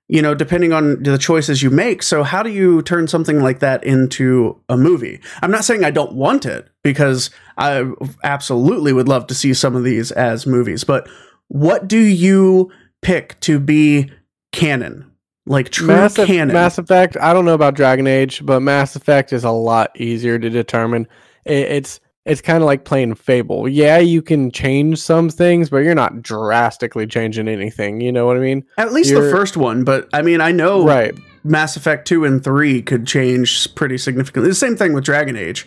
You 0.09 0.23
know, 0.23 0.37
depending 0.37 0.73
on 0.73 1.03
the 1.03 1.19
choices 1.19 1.65
you 1.65 1.71
make. 1.71 2.01
So, 2.01 2.23
how 2.23 2.45
do 2.45 2.51
you 2.51 2.81
turn 2.83 3.09
something 3.09 3.43
like 3.43 3.59
that 3.59 3.83
into 3.83 4.57
a 4.69 4.77
movie? 4.77 5.21
I'm 5.43 5.51
not 5.51 5.65
saying 5.65 5.85
I 5.85 5.91
don't 5.91 6.13
want 6.13 6.47
it 6.47 6.69
because 6.85 7.31
I 7.59 7.91
absolutely 8.23 8.93
would 8.93 9.09
love 9.09 9.27
to 9.27 9.35
see 9.35 9.53
some 9.53 9.75
of 9.75 9.83
these 9.83 10.13
as 10.13 10.47
movies. 10.47 10.85
But 10.85 11.09
what 11.49 11.89
do 11.89 11.99
you 11.99 12.71
pick 13.03 13.41
to 13.41 13.59
be 13.59 14.13
canon? 14.53 15.11
Like 15.45 15.71
true 15.71 15.89
Mass, 15.89 16.15
canon? 16.15 16.55
Mass 16.55 16.79
Effect. 16.79 17.17
I 17.17 17.33
don't 17.33 17.45
know 17.45 17.55
about 17.55 17.75
Dragon 17.75 18.07
Age, 18.07 18.45
but 18.47 18.61
Mass 18.61 18.95
Effect 18.95 19.33
is 19.33 19.43
a 19.43 19.51
lot 19.51 19.91
easier 20.01 20.39
to 20.39 20.51
determine. 20.51 21.09
It, 21.45 21.71
it's 21.73 22.01
it's 22.27 22.41
kind 22.41 22.59
of 22.63 22.67
like 22.67 22.85
playing 22.85 23.15
Fable. 23.15 23.69
Yeah, 23.69 23.99
you 23.99 24.21
can 24.23 24.51
change 24.51 24.99
some 25.01 25.31
things, 25.31 25.71
but 25.71 25.79
you're 25.79 25.95
not 25.95 26.23
drastically 26.23 27.07
changing 27.07 27.49
anything. 27.49 28.01
You 28.01 28.13
know 28.13 28.27
what 28.27 28.37
I 28.37 28.41
mean? 28.41 28.65
At 28.79 28.93
least 28.93 29.11
the 29.11 29.21
you're- 29.21 29.31
first 29.31 29.57
one, 29.57 29.85
but 29.85 30.09
I 30.13 30.23
mean, 30.23 30.41
I 30.41 30.53
know 30.53 30.85
Right. 30.87 31.15
Mass 31.45 31.77
Effect 31.77 32.07
2 32.09 32.25
and 32.25 32.43
3 32.43 32.83
could 32.83 33.07
change 33.07 33.73
pretty 33.77 33.99
significantly. 33.99 34.49
The 34.51 34.55
same 34.57 34.77
thing 34.77 34.93
with 34.93 35.05
Dragon 35.05 35.37
Age. 35.37 35.67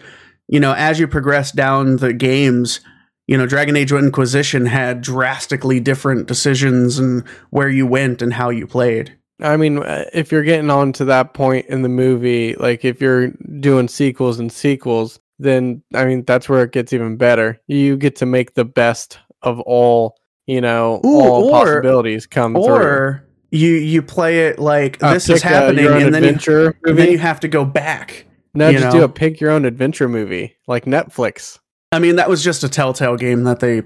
You 0.50 0.60
know, 0.60 0.74
as 0.74 1.00
you 1.00 1.08
progress 1.08 1.52
down 1.52 1.98
the 1.98 2.12
games, 2.12 2.82
you 3.28 3.38
know, 3.38 3.46
Dragon 3.46 3.76
Age 3.78 3.92
Inquisition 3.94 4.66
had 4.66 5.02
drastically 5.02 5.80
different 5.80 6.28
decisions 6.28 7.00
and 7.00 7.24
where 7.52 7.70
you 7.70 7.86
went 7.86 8.22
and 8.22 8.34
how 8.34 8.50
you 8.50 8.66
played. 8.68 9.16
I 9.42 9.56
mean, 9.56 9.78
uh, 9.78 10.04
if 10.12 10.32
you're 10.34 10.44
getting 10.44 10.70
on 10.72 10.92
to 10.94 11.06
that 11.06 11.34
point 11.34 11.68
in 11.68 11.82
the 11.84 11.88
movie, 11.90 12.56
like 12.56 12.84
if 12.84 13.00
you're 13.00 13.30
doing 13.60 13.88
sequels 13.88 14.38
and 14.40 14.52
sequels, 14.52 15.20
then 15.40 15.82
I 15.94 16.06
mean 16.06 16.24
that's 16.26 16.48
where 16.50 16.64
it 16.64 16.72
gets 16.72 16.94
even 16.94 17.18
better. 17.18 17.60
You 17.68 17.98
get 17.98 18.16
to 18.18 18.26
make 18.26 18.54
the 18.54 18.66
best 18.66 19.20
of 19.42 19.60
all, 19.62 20.18
you 20.48 20.62
know, 20.62 21.02
Ooh, 21.06 21.20
all 21.22 21.44
or- 21.46 21.52
possibilities 21.52 22.28
come 22.28 22.54
through. 22.54 22.64
Or 22.66 23.26
you 23.52 23.72
you 23.72 24.02
play 24.02 24.48
it 24.48 24.60
like 24.60 25.02
Uh, 25.02 25.14
this 25.14 25.30
is 25.30 25.42
happening 25.42 25.86
and 25.88 26.14
then 26.14 26.24
you, 26.40 26.74
and 26.86 26.98
then 26.98 27.10
you 27.12 27.18
have 27.18 27.40
to 27.40 27.48
go 27.48 27.66
back. 27.66 28.26
No, 28.54 28.72
just 28.72 28.92
do 28.92 29.04
a 29.04 29.10
pick 29.10 29.40
your 29.40 29.52
own 29.52 29.66
adventure 29.66 30.10
movie 30.10 30.56
like 30.68 30.86
Netflix. 30.86 31.60
I 31.92 32.00
mean, 32.00 32.18
that 32.18 32.30
was 32.30 32.44
just 32.44 32.64
a 32.64 32.70
Telltale 32.70 33.16
game 33.16 33.44
that 33.46 33.60
they 33.60 33.84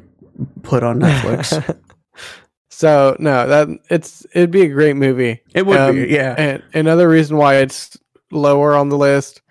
put 0.64 0.84
on 0.84 1.00
Netflix. 1.00 1.78
so 2.70 3.16
no, 3.20 3.48
that 3.48 3.68
it's 3.90 4.26
it'd 4.34 4.52
be 4.52 4.62
a 4.64 4.68
great 4.70 4.96
movie. 4.96 5.42
it 5.54 5.66
would 5.66 5.80
Um, 5.80 5.96
be, 5.96 6.08
yeah. 6.08 6.36
And 6.38 6.64
another 6.74 7.08
reason 7.08 7.38
why 7.38 7.58
it's 7.58 7.98
lower 8.32 8.74
on 8.76 8.90
the 8.90 8.98
list 8.98 9.42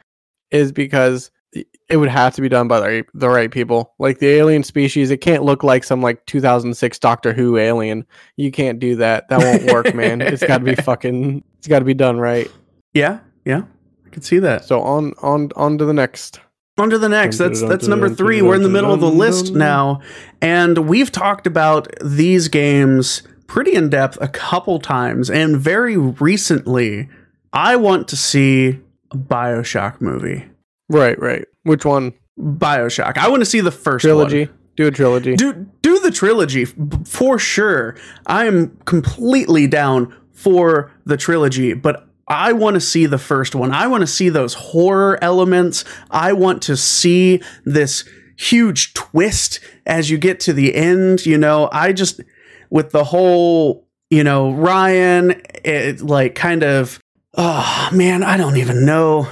is 0.50 0.72
because 0.72 1.30
it 1.52 1.96
would 1.96 2.08
have 2.08 2.34
to 2.34 2.40
be 2.40 2.48
done 2.48 2.68
by 2.68 2.80
the 2.80 2.86
right, 2.86 3.06
the 3.14 3.28
right 3.28 3.50
people. 3.50 3.94
Like 3.98 4.18
the 4.18 4.28
alien 4.28 4.62
species, 4.62 5.10
it 5.10 5.18
can't 5.18 5.42
look 5.42 5.62
like 5.62 5.84
some 5.84 6.00
like 6.00 6.24
2006 6.26 6.98
Doctor 6.98 7.32
Who 7.32 7.58
alien. 7.58 8.06
You 8.36 8.50
can't 8.50 8.78
do 8.78 8.96
that. 8.96 9.28
That 9.28 9.40
won't 9.40 9.70
work, 9.72 9.94
man. 9.94 10.20
It's 10.32 10.42
got 10.42 10.58
to 10.58 10.64
be 10.64 10.74
fucking. 10.74 11.44
It's 11.58 11.68
got 11.68 11.80
to 11.80 11.84
be 11.84 11.94
done 11.94 12.18
right. 12.18 12.50
yeah, 12.94 13.20
yeah. 13.44 13.62
I 14.06 14.08
can 14.08 14.22
see 14.22 14.38
that. 14.38 14.64
So 14.64 14.80
on 14.80 15.12
on 15.20 15.50
on 15.56 15.78
to 15.78 15.84
the 15.84 15.92
next. 15.92 16.40
On 16.78 16.88
to 16.88 16.96
the 16.96 17.08
next. 17.08 17.36
That's 17.36 17.60
that's 17.60 17.86
number 17.86 18.08
three. 18.08 18.40
We're 18.40 18.54
in 18.54 18.62
the 18.62 18.70
middle 18.70 18.92
of 18.92 19.00
the 19.00 19.10
list 19.10 19.52
now, 19.52 20.00
and 20.40 20.88
we've 20.88 21.12
talked 21.12 21.46
about 21.46 21.88
these 22.02 22.48
games 22.48 23.22
pretty 23.46 23.74
in 23.74 23.90
depth 23.90 24.16
a 24.22 24.28
couple 24.28 24.78
times, 24.78 25.28
and 25.28 25.58
very 25.58 25.98
recently, 25.98 27.10
I 27.52 27.76
want 27.76 28.08
to 28.08 28.16
see 28.16 28.80
a 29.10 29.16
Bioshock 29.18 30.00
movie. 30.00 30.46
Right, 30.92 31.18
right. 31.18 31.46
Which 31.62 31.84
one? 31.84 32.12
Bioshock. 32.38 33.18
I 33.18 33.28
want 33.28 33.40
to 33.40 33.46
see 33.46 33.60
the 33.60 33.70
first 33.70 34.02
Trilogy. 34.02 34.46
one. 34.46 34.58
Do 34.74 34.86
a 34.86 34.90
trilogy. 34.90 35.36
Do 35.36 35.66
do 35.82 36.00
the 36.00 36.10
trilogy 36.10 36.64
for 36.64 37.38
sure. 37.38 37.94
I 38.26 38.46
am 38.46 38.78
completely 38.86 39.66
down 39.66 40.16
for 40.32 40.90
the 41.04 41.18
trilogy, 41.18 41.74
but 41.74 42.08
I 42.26 42.54
want 42.54 42.74
to 42.74 42.80
see 42.80 43.04
the 43.04 43.18
first 43.18 43.54
one. 43.54 43.70
I 43.72 43.86
want 43.86 44.00
to 44.00 44.06
see 44.06 44.30
those 44.30 44.54
horror 44.54 45.18
elements. 45.20 45.84
I 46.10 46.32
want 46.32 46.62
to 46.62 46.76
see 46.78 47.42
this 47.66 48.08
huge 48.38 48.94
twist 48.94 49.60
as 49.84 50.08
you 50.08 50.16
get 50.16 50.40
to 50.40 50.54
the 50.54 50.74
end, 50.74 51.26
you 51.26 51.36
know. 51.36 51.68
I 51.70 51.92
just 51.92 52.22
with 52.70 52.92
the 52.92 53.04
whole, 53.04 53.86
you 54.08 54.24
know, 54.24 54.52
Ryan 54.52 55.42
it 55.64 56.00
like 56.00 56.34
kind 56.34 56.62
of 56.62 56.98
oh 57.34 57.90
man, 57.92 58.22
I 58.22 58.38
don't 58.38 58.56
even 58.56 58.86
know 58.86 59.28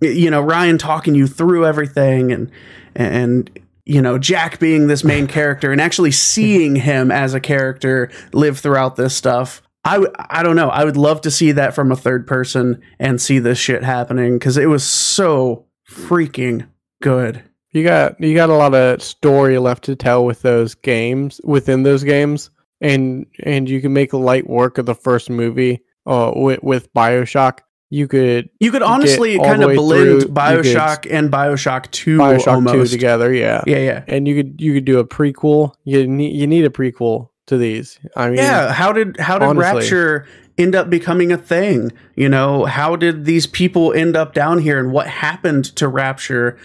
you 0.00 0.30
know 0.30 0.40
Ryan 0.40 0.78
talking 0.78 1.14
you 1.14 1.26
through 1.26 1.66
everything 1.66 2.32
and 2.32 2.50
and 2.94 3.50
you 3.84 4.02
know 4.02 4.18
Jack 4.18 4.58
being 4.58 4.86
this 4.86 5.04
main 5.04 5.26
character 5.38 5.72
and 5.72 5.80
actually 5.80 6.12
seeing 6.12 6.76
him 6.76 7.10
as 7.10 7.34
a 7.34 7.40
character 7.40 8.10
live 8.32 8.58
throughout 8.58 8.96
this 8.96 9.14
stuff. 9.14 9.62
I 9.84 9.94
w- 9.94 10.12
I 10.18 10.42
don't 10.42 10.56
know. 10.56 10.68
I 10.68 10.84
would 10.84 10.96
love 10.96 11.22
to 11.22 11.30
see 11.30 11.52
that 11.52 11.74
from 11.74 11.90
a 11.90 11.96
third 11.96 12.26
person 12.26 12.82
and 12.98 13.20
see 13.20 13.38
this 13.38 13.58
shit 13.58 13.82
happening 13.82 14.38
cuz 14.38 14.56
it 14.56 14.66
was 14.66 14.84
so 14.84 15.66
freaking 15.88 16.66
good. 17.00 17.42
You 17.70 17.84
got 17.84 18.20
you 18.20 18.34
got 18.34 18.50
a 18.50 18.54
lot 18.54 18.74
of 18.74 19.02
story 19.02 19.58
left 19.58 19.84
to 19.84 19.96
tell 19.96 20.24
with 20.24 20.42
those 20.42 20.74
games 20.74 21.40
within 21.44 21.82
those 21.82 22.02
games, 22.02 22.50
and 22.80 23.26
and 23.42 23.68
you 23.68 23.80
can 23.80 23.92
make 23.92 24.12
light 24.12 24.48
work 24.48 24.78
of 24.78 24.86
the 24.86 24.94
first 24.94 25.30
movie. 25.30 25.80
Uh, 26.06 26.32
with 26.34 26.62
with 26.62 26.92
Bioshock, 26.94 27.58
you 27.90 28.06
could 28.06 28.50
You 28.60 28.70
could 28.70 28.82
honestly 28.82 29.38
kind 29.38 29.62
of 29.62 29.74
blend 29.74 30.02
through, 30.04 30.18
you 30.20 30.26
could- 30.26 30.34
BioShock 30.34 31.06
and 31.10 31.30
BioShock 31.32 31.90
2 31.90 32.18
Bioshock 32.18 32.72
two 32.72 32.84
together, 32.86 33.32
yeah. 33.32 33.62
Yeah, 33.66 33.78
yeah. 33.78 34.04
And 34.06 34.28
you 34.28 34.34
could 34.42 34.60
you 34.60 34.74
could 34.74 34.84
do 34.84 34.98
a 34.98 35.06
prequel. 35.06 35.72
You 35.84 36.06
need 36.06 36.34
you 36.36 36.46
need 36.46 36.64
a 36.64 36.70
prequel 36.70 37.30
to 37.46 37.56
these. 37.56 37.98
I 38.16 38.26
mean, 38.28 38.36
yeah 38.36 38.72
how 38.72 38.92
did 38.92 39.18
how 39.18 39.38
did 39.38 39.46
honestly. 39.46 39.80
rapture 39.80 40.26
end 40.58 40.74
up 40.74 40.90
becoming 40.90 41.30
a 41.32 41.38
thing 41.38 41.90
you 42.16 42.28
know 42.28 42.64
how 42.64 42.96
did 42.96 43.24
these 43.24 43.46
people 43.46 43.92
end 43.92 44.16
up 44.16 44.34
down 44.34 44.58
here 44.58 44.78
and 44.80 44.90
what 44.92 45.06
happened 45.06 45.64
to 45.76 45.86
rapture 45.88 46.58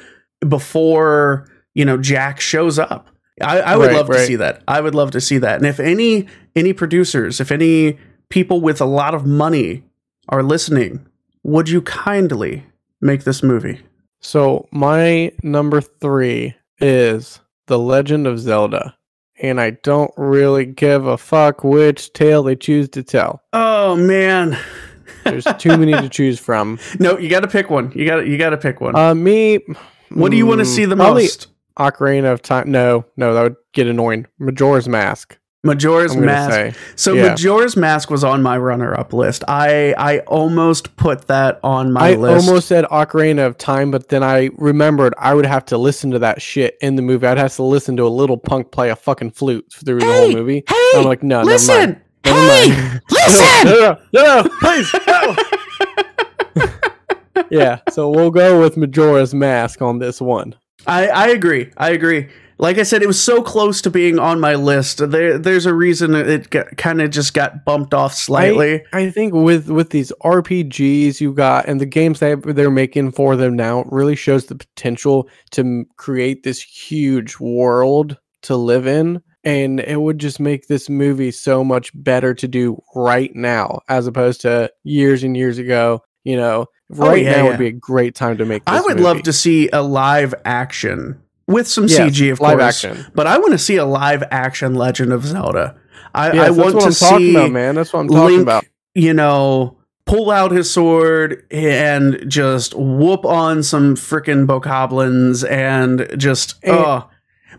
before 0.58 1.48
you 1.74 1.86
know 1.86 1.98
Jack 1.98 2.40
shows 2.40 2.78
up. 2.80 3.10
I, 3.42 3.60
I 3.62 3.76
would 3.78 3.88
Right, 3.88 3.96
love 3.96 4.08
to 4.08 4.20
see 4.26 4.36
that. 4.36 4.62
I 4.68 4.80
would 4.80 4.94
love 4.94 5.12
to 5.12 5.22
see 5.22 5.38
that. 5.40 5.56
And 5.58 5.66
if 5.66 5.80
any 5.80 6.28
any 6.56 6.72
producers, 6.74 7.40
if 7.40 7.52
any 7.52 7.98
people 8.30 8.62
with 8.62 8.80
a 8.80 8.86
lot 8.86 9.16
of 9.16 9.26
money 9.26 9.84
are 10.30 10.44
listening, 10.44 11.06
would 11.44 11.70
you 11.70 11.82
kindly 11.82 12.66
make 13.02 13.24
this 13.24 13.44
movie? 13.44 13.82
So 14.20 14.68
my 14.72 15.32
number 15.44 15.82
three 15.82 16.56
is 16.80 17.40
The 17.68 17.78
Legend 17.78 18.26
of 18.26 18.40
Zelda. 18.40 18.96
And 19.42 19.60
I 19.60 19.72
don't 19.72 20.12
really 20.16 20.66
give 20.66 21.06
a 21.06 21.18
fuck 21.18 21.64
which 21.64 22.14
tale 22.14 22.44
they 22.44 22.56
choose 22.56 22.88
to 22.90 23.04
tell. 23.04 23.42
Oh 23.52 23.96
man. 23.96 24.58
There's 25.26 25.48
too 25.58 25.78
many 25.78 25.94
to 25.94 26.10
choose 26.10 26.40
from. 26.40 26.80
No, 27.00 27.18
you 27.18 27.30
got 27.30 27.42
to 27.42 27.48
pick 27.48 27.70
one. 27.70 27.92
You 27.96 28.06
got 28.06 28.28
you 28.28 28.38
got 28.38 28.52
to 28.52 28.58
pick 28.58 28.80
one. 28.80 28.96
Uh, 28.96 29.16
me. 29.16 29.60
what 30.10 30.32
do 30.32 30.38
you 30.38 30.46
want 30.46 30.60
to 30.60 30.66
mm, 30.66 30.76
see 30.76 30.86
the 30.86 30.96
probably 30.96 31.24
most? 31.24 31.48
Ocarina 31.78 32.32
of 32.32 32.42
Time. 32.42 32.72
No, 32.72 33.06
no, 33.18 33.34
that 33.34 33.42
would 33.42 33.56
get 33.74 33.88
annoying. 33.88 34.28
Majora's 34.40 34.88
Mask. 34.88 35.38
Majora's 35.66 36.16
Mask. 36.16 36.52
say. 36.52 36.74
So 36.96 37.14
Yeah. 37.14 37.30
Majora's 37.30 37.78
Mask 37.78 38.10
was 38.12 38.24
on 38.24 38.42
my 38.44 38.58
runner-up 38.58 39.14
list. 39.14 39.44
I 39.48 39.94
I 39.98 40.20
almost 40.20 40.96
put 40.98 41.28
that 41.28 41.60
on 41.64 41.94
my 41.94 42.10
I 42.10 42.16
list. 42.16 42.46
I 42.46 42.48
almost 42.50 42.68
said 42.68 42.84
Ocarina 42.86 43.46
of 43.48 43.58
Time, 43.58 43.90
but 43.90 44.10
then 44.10 44.24
I 44.24 44.50
remembered 44.58 45.14
I 45.18 45.34
would 45.34 45.46
have 45.46 45.64
to 45.68 45.78
listen 45.78 46.12
to 46.12 46.20
that 46.20 46.42
shit 46.42 46.78
in 46.82 46.98
the 46.98 47.02
movie. 47.02 47.26
I'd 47.28 47.38
have 47.38 47.56
to 47.56 47.64
listen 47.64 47.96
to 47.98 48.04
a 48.04 48.10
little 48.10 48.38
punk 48.38 48.72
play 48.72 48.90
a 48.90 48.96
fucking 48.98 49.32
flute 49.32 49.66
through 49.74 50.00
the 50.02 50.06
whole 50.06 50.32
movie. 50.34 50.64
hey, 50.68 50.92
I'm 50.96 51.06
like, 51.06 51.24
no, 51.24 51.44
never 51.44 51.50
mind. 51.50 51.52
listen. 51.52 52.02
Never 52.26 52.40
Hey, 52.40 52.70
mind. 52.70 53.02
listen. 53.10 53.44
No, 53.66 53.80
no, 53.80 53.98
no, 54.14 54.42
no, 54.44 54.50
please, 54.60 54.94
no. 55.08 55.36
yeah, 57.50 57.80
so 57.90 58.10
we'll 58.10 58.32
go 58.32 58.60
with 58.60 58.76
Majora's 58.76 59.34
Mask 59.34 59.82
on 59.82 60.00
this 60.00 60.20
one. 60.20 60.54
I 60.86 61.08
I 61.08 61.28
agree. 61.30 61.72
I 61.78 61.92
agree. 61.92 62.28
Like 62.64 62.78
I 62.78 62.84
said, 62.84 63.04
it 63.04 63.08
was 63.08 63.22
so 63.22 63.42
close 63.42 63.82
to 63.82 63.90
being 63.90 64.20
on 64.20 64.40
my 64.40 64.56
list. 64.56 65.00
There, 65.12 65.38
there's 65.38 65.66
a 65.66 65.74
reason 65.74 66.16
it 66.16 66.50
kind 66.78 67.02
of 67.02 67.12
just 67.12 67.34
got 67.34 67.66
bumped 67.66 67.94
off 67.94 68.14
slightly. 68.14 68.86
I 68.94 69.10
think 69.10 69.34
with 69.34 69.70
with 69.70 69.90
these 69.90 70.14
RPGs 70.24 71.20
you 71.20 71.34
got 71.34 71.68
and 71.68 71.82
the 71.82 71.86
games 71.86 72.22
that 72.22 72.42
they're 72.42 72.72
making 72.72 73.12
for 73.12 73.36
them 73.36 73.58
now 73.58 73.84
really 73.92 74.16
shows 74.16 74.46
the 74.46 74.56
potential 74.56 75.28
to 75.52 75.60
m- 75.62 75.88
create 75.98 76.44
this 76.44 76.62
huge 76.62 77.38
world 77.38 78.18
to 78.44 78.56
live 78.56 78.88
in 78.88 79.22
and 79.44 79.82
it 79.82 80.00
would 80.00 80.20
just 80.20 80.40
make 80.40 80.68
this 80.68 80.88
movie 80.90 81.32
so 81.32 81.66
much 81.66 81.92
better 81.94 82.34
to 82.34 82.48
do 82.48 82.82
right 82.96 83.36
now 83.36 83.82
as 83.90 84.08
opposed 84.08 84.40
to 84.42 84.72
years 84.86 85.22
and 85.22 85.36
years 85.36 85.58
ago, 85.58 86.02
you 86.24 86.38
know. 86.38 86.68
Oh, 86.94 87.08
Right 87.10 87.24
yeah, 87.24 87.32
now 87.32 87.38
yeah. 87.44 87.50
would 87.50 87.60
be 87.60 87.68
a 87.68 87.72
great 87.74 88.16
time 88.16 88.38
to 88.38 88.46
make 88.46 88.64
this 88.64 88.74
I 88.74 88.80
would 88.80 88.92
movie. 88.96 89.04
love 89.04 89.24
to 89.24 89.34
see 89.34 89.68
a 89.74 89.82
live 89.82 90.34
action 90.46 91.20
with 91.48 91.68
some 91.68 91.86
Yes, 91.88 92.00
CG, 92.18 92.32
of 92.32 92.40
course. 92.40 92.62
action. 92.62 93.06
But 93.14 93.28
I 93.28 93.38
want 93.38 93.52
to 93.54 93.58
see 93.58 93.76
a 93.78 93.86
live 93.86 94.24
action 94.32 94.76
Legend 94.76 95.12
of 95.14 95.26
Zelda. 95.26 95.76
I, 96.16 96.28
Yes, 96.28 96.36
I 96.36 96.38
that's 96.46 96.58
want 96.58 96.76
what 96.76 96.82
to 96.82 96.88
I'm 96.88 96.94
talking 96.94 97.18
see 97.26 97.36
about, 97.36 97.52
man. 97.52 97.76
That's 97.76 97.92
what 97.94 98.00
I'm 98.02 98.08
talking 98.08 98.24
Link, 98.26 98.42
about. 98.44 98.66
you 98.94 99.14
know, 99.14 99.78
pull 100.06 100.30
out 100.32 100.52
his 100.52 100.72
sword 100.72 101.46
and 101.52 102.24
just 102.28 102.76
whoop 102.76 103.26
on 103.26 103.64
some 103.64 103.96
freaking 103.96 104.46
bokoblins 104.46 105.50
and 105.50 106.08
just 106.18 106.56
And, 106.64 106.76
oh, 106.76 107.10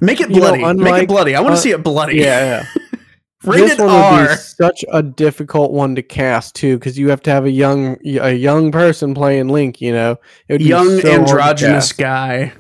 make 0.00 0.20
it 0.20 0.30
you 0.30 0.40
know, 0.40 0.54
bloody. 0.56 0.80
make 0.80 1.02
it 1.04 1.08
bloody. 1.08 1.34
I 1.34 1.40
want 1.40 1.52
to 1.54 1.58
uh, 1.58 1.62
see 1.62 1.70
it 1.70 1.82
bloody. 1.82 2.16
Yeah, 2.18 2.64
yeah. 2.74 2.98
Rated 3.44 3.70
this 3.72 3.78
one 3.78 3.90
R. 3.90 4.20
would 4.22 4.28
be 4.30 4.36
such 4.36 4.84
a 4.90 5.02
difficult 5.02 5.72
one 5.72 5.94
to 5.96 6.02
cast 6.02 6.54
too, 6.54 6.78
because 6.78 6.98
you 6.98 7.10
have 7.10 7.20
to 7.22 7.30
have 7.30 7.44
a 7.44 7.50
young 7.50 7.98
a 8.06 8.32
young 8.32 8.72
person 8.72 9.12
playing 9.14 9.48
Link. 9.48 9.80
You 9.82 9.92
know, 9.92 10.12
it 10.48 10.52
would 10.54 10.58
be 10.60 10.64
Young 10.66 11.00
so 11.00 11.10
androgynous 11.12 11.92
guy. 11.92 12.52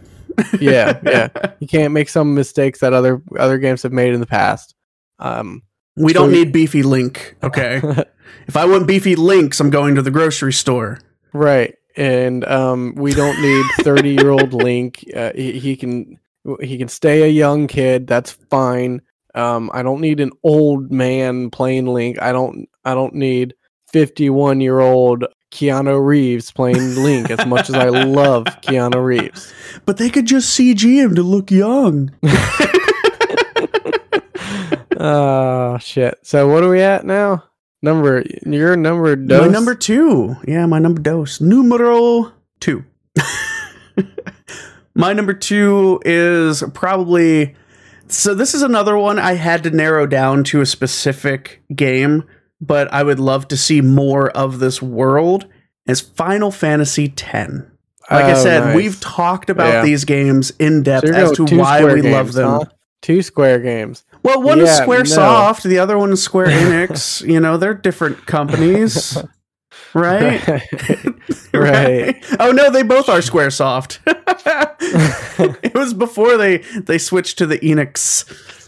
Yeah, 0.60 1.00
yeah. 1.06 1.28
You 1.60 1.66
can't 1.66 1.92
make 1.92 2.08
some 2.08 2.34
mistakes 2.34 2.80
that 2.80 2.92
other 2.92 3.22
other 3.38 3.58
games 3.58 3.82
have 3.82 3.92
made 3.92 4.14
in 4.14 4.20
the 4.20 4.26
past. 4.26 4.74
Um, 5.18 5.62
We 5.96 6.12
So- 6.12 6.20
don't 6.20 6.32
need 6.32 6.52
beefy 6.52 6.82
Link. 6.82 7.36
Okay. 7.42 7.80
if 8.48 8.56
I 8.56 8.64
want 8.66 8.86
beefy 8.86 9.14
Links, 9.16 9.60
I'm 9.60 9.70
going 9.70 9.94
to 9.94 10.02
the 10.02 10.10
grocery 10.10 10.52
store. 10.52 10.98
right, 11.32 11.74
and 11.96 12.44
um, 12.46 12.94
we 12.96 13.14
don't 13.14 13.40
need 13.40 13.64
thirty 13.84 14.10
year 14.10 14.30
old 14.30 14.52
Link. 14.68 15.04
Uh, 15.14 15.32
he, 15.34 15.58
he 15.58 15.76
can 15.76 16.18
he 16.60 16.76
can 16.78 16.88
stay 16.88 17.22
a 17.22 17.28
young 17.28 17.66
kid. 17.68 18.06
That's 18.06 18.32
fine. 18.50 19.00
Um, 19.34 19.70
I 19.74 19.82
don't 19.82 20.00
need 20.00 20.20
an 20.20 20.30
old 20.42 20.92
man 20.92 21.50
playing 21.50 21.86
Link. 21.86 22.20
I 22.22 22.32
don't 22.32 22.68
I 22.84 22.94
don't 22.94 23.14
need 23.14 23.54
fifty 23.92 24.30
one 24.30 24.60
year 24.60 24.80
old 24.80 25.24
Keanu 25.54 26.04
Reeves 26.04 26.50
playing 26.50 26.96
Link 26.96 27.30
as 27.30 27.46
much 27.46 27.68
as 27.68 27.76
I 27.76 27.88
love 27.88 28.44
Keanu 28.62 29.02
Reeves. 29.02 29.54
But 29.86 29.98
they 29.98 30.10
could 30.10 30.26
just 30.26 30.58
CG 30.58 30.82
him 30.82 31.14
to 31.14 31.22
look 31.22 31.52
young. 31.52 32.10
Oh 34.98 35.78
shit. 35.80 36.18
So 36.22 36.48
what 36.48 36.64
are 36.64 36.68
we 36.68 36.80
at 36.80 37.06
now? 37.06 37.44
Number 37.82 38.24
your 38.44 38.76
number 38.76 39.14
My 39.14 39.46
number 39.46 39.76
two. 39.76 40.36
Yeah, 40.48 40.66
my 40.66 40.80
number 40.80 41.00
dos. 41.00 41.40
Numero 41.40 42.32
two. 42.58 42.84
my 44.94 45.12
number 45.12 45.34
two 45.34 46.00
is 46.04 46.64
probably. 46.74 47.54
So, 48.06 48.34
this 48.34 48.54
is 48.54 48.60
another 48.60 48.98
one 48.98 49.18
I 49.18 49.32
had 49.32 49.62
to 49.62 49.70
narrow 49.70 50.06
down 50.06 50.44
to 50.44 50.60
a 50.60 50.66
specific 50.66 51.62
game, 51.74 52.24
but 52.66 52.92
I 52.92 53.02
would 53.02 53.20
love 53.20 53.48
to 53.48 53.56
see 53.56 53.80
more 53.80 54.30
of 54.30 54.58
this 54.58 54.80
world. 54.82 55.46
Is 55.86 56.00
Final 56.00 56.50
Fantasy 56.50 57.12
X. 57.16 57.34
Like 58.10 58.24
I 58.26 58.32
Oh, 58.32 58.42
said, 58.42 58.60
nice. 58.64 58.76
we've 58.76 59.00
talked 59.00 59.50
about 59.50 59.66
Yeah. 59.68 59.82
these 59.82 60.04
games 60.04 60.52
in 60.58 60.82
depth 60.82 61.06
So 61.08 61.12
as 61.14 61.32
to 61.32 61.44
why 61.44 61.84
we 61.84 62.00
love 62.02 62.32
them. 62.32 62.48
huh? 62.50 62.64
Two 63.02 63.20
square 63.22 63.58
games. 63.58 64.02
Well, 64.22 64.40
one 64.42 64.60
is 64.60 64.68
Yeah, 64.68 64.82
Square 64.82 64.98
no. 65.00 65.04
Soft, 65.04 65.62
the 65.64 65.78
other 65.78 65.98
one 65.98 66.10
is 66.12 66.22
Square 66.22 66.46
Enix. 66.50 67.20
you 67.26 67.38
know, 67.40 67.56
they're 67.58 67.74
different 67.74 68.24
companies, 68.26 69.18
right? 69.94 70.40
right. 71.52 72.24
Oh 72.40 72.50
no, 72.52 72.70
they 72.70 72.82
both 72.82 73.08
are 73.10 73.18
SquareSoft. 73.18 73.98
it 75.62 75.74
was 75.74 75.94
before 75.94 76.36
they 76.36 76.58
they 76.58 76.98
switched 76.98 77.38
to 77.38 77.46
the 77.46 77.58
Enix. 77.58 78.63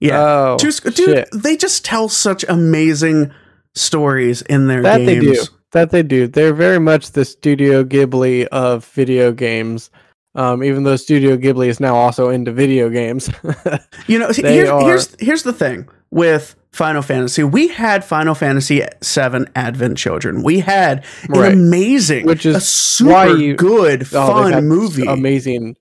Yeah. 0.00 0.20
Oh, 0.20 0.56
Two, 0.58 0.70
dude, 0.70 0.94
shit. 0.96 1.28
they 1.32 1.56
just 1.56 1.84
tell 1.84 2.08
such 2.08 2.44
amazing 2.48 3.32
stories 3.74 4.42
in 4.42 4.66
their 4.68 4.82
That 4.82 4.98
games. 4.98 5.08
they 5.26 5.32
do. 5.34 5.42
That 5.72 5.90
they 5.90 6.02
do. 6.02 6.26
They're 6.28 6.54
very 6.54 6.78
much 6.78 7.12
the 7.12 7.24
Studio 7.24 7.82
Ghibli 7.84 8.46
of 8.46 8.84
video 8.86 9.32
games. 9.32 9.90
Um, 10.36 10.62
even 10.64 10.82
though 10.82 10.96
Studio 10.96 11.36
Ghibli 11.36 11.68
is 11.68 11.78
now 11.80 11.94
also 11.94 12.28
into 12.28 12.52
video 12.52 12.88
games. 12.90 13.30
You 14.06 14.18
know, 14.18 14.30
here's, 14.34 14.68
are- 14.68 14.82
here's 14.82 15.16
here's 15.18 15.42
the 15.44 15.52
thing 15.52 15.88
with 16.10 16.54
Final 16.72 17.00
Fantasy. 17.00 17.42
We 17.42 17.68
had 17.68 18.04
Final 18.04 18.34
Fantasy 18.34 18.80
VII 19.02 19.46
Advent 19.56 19.96
Children. 19.96 20.42
We 20.42 20.60
had 20.60 21.04
an 21.30 21.40
Right. 21.40 21.52
amazing, 21.54 22.26
Which 22.26 22.44
is 22.44 22.56
a 22.56 22.60
super 22.60 23.34
you- 23.36 23.54
good, 23.56 24.02
Oh, 24.12 24.26
fun 24.50 24.68
movie. 24.68 25.06
Amazing. 25.06 25.76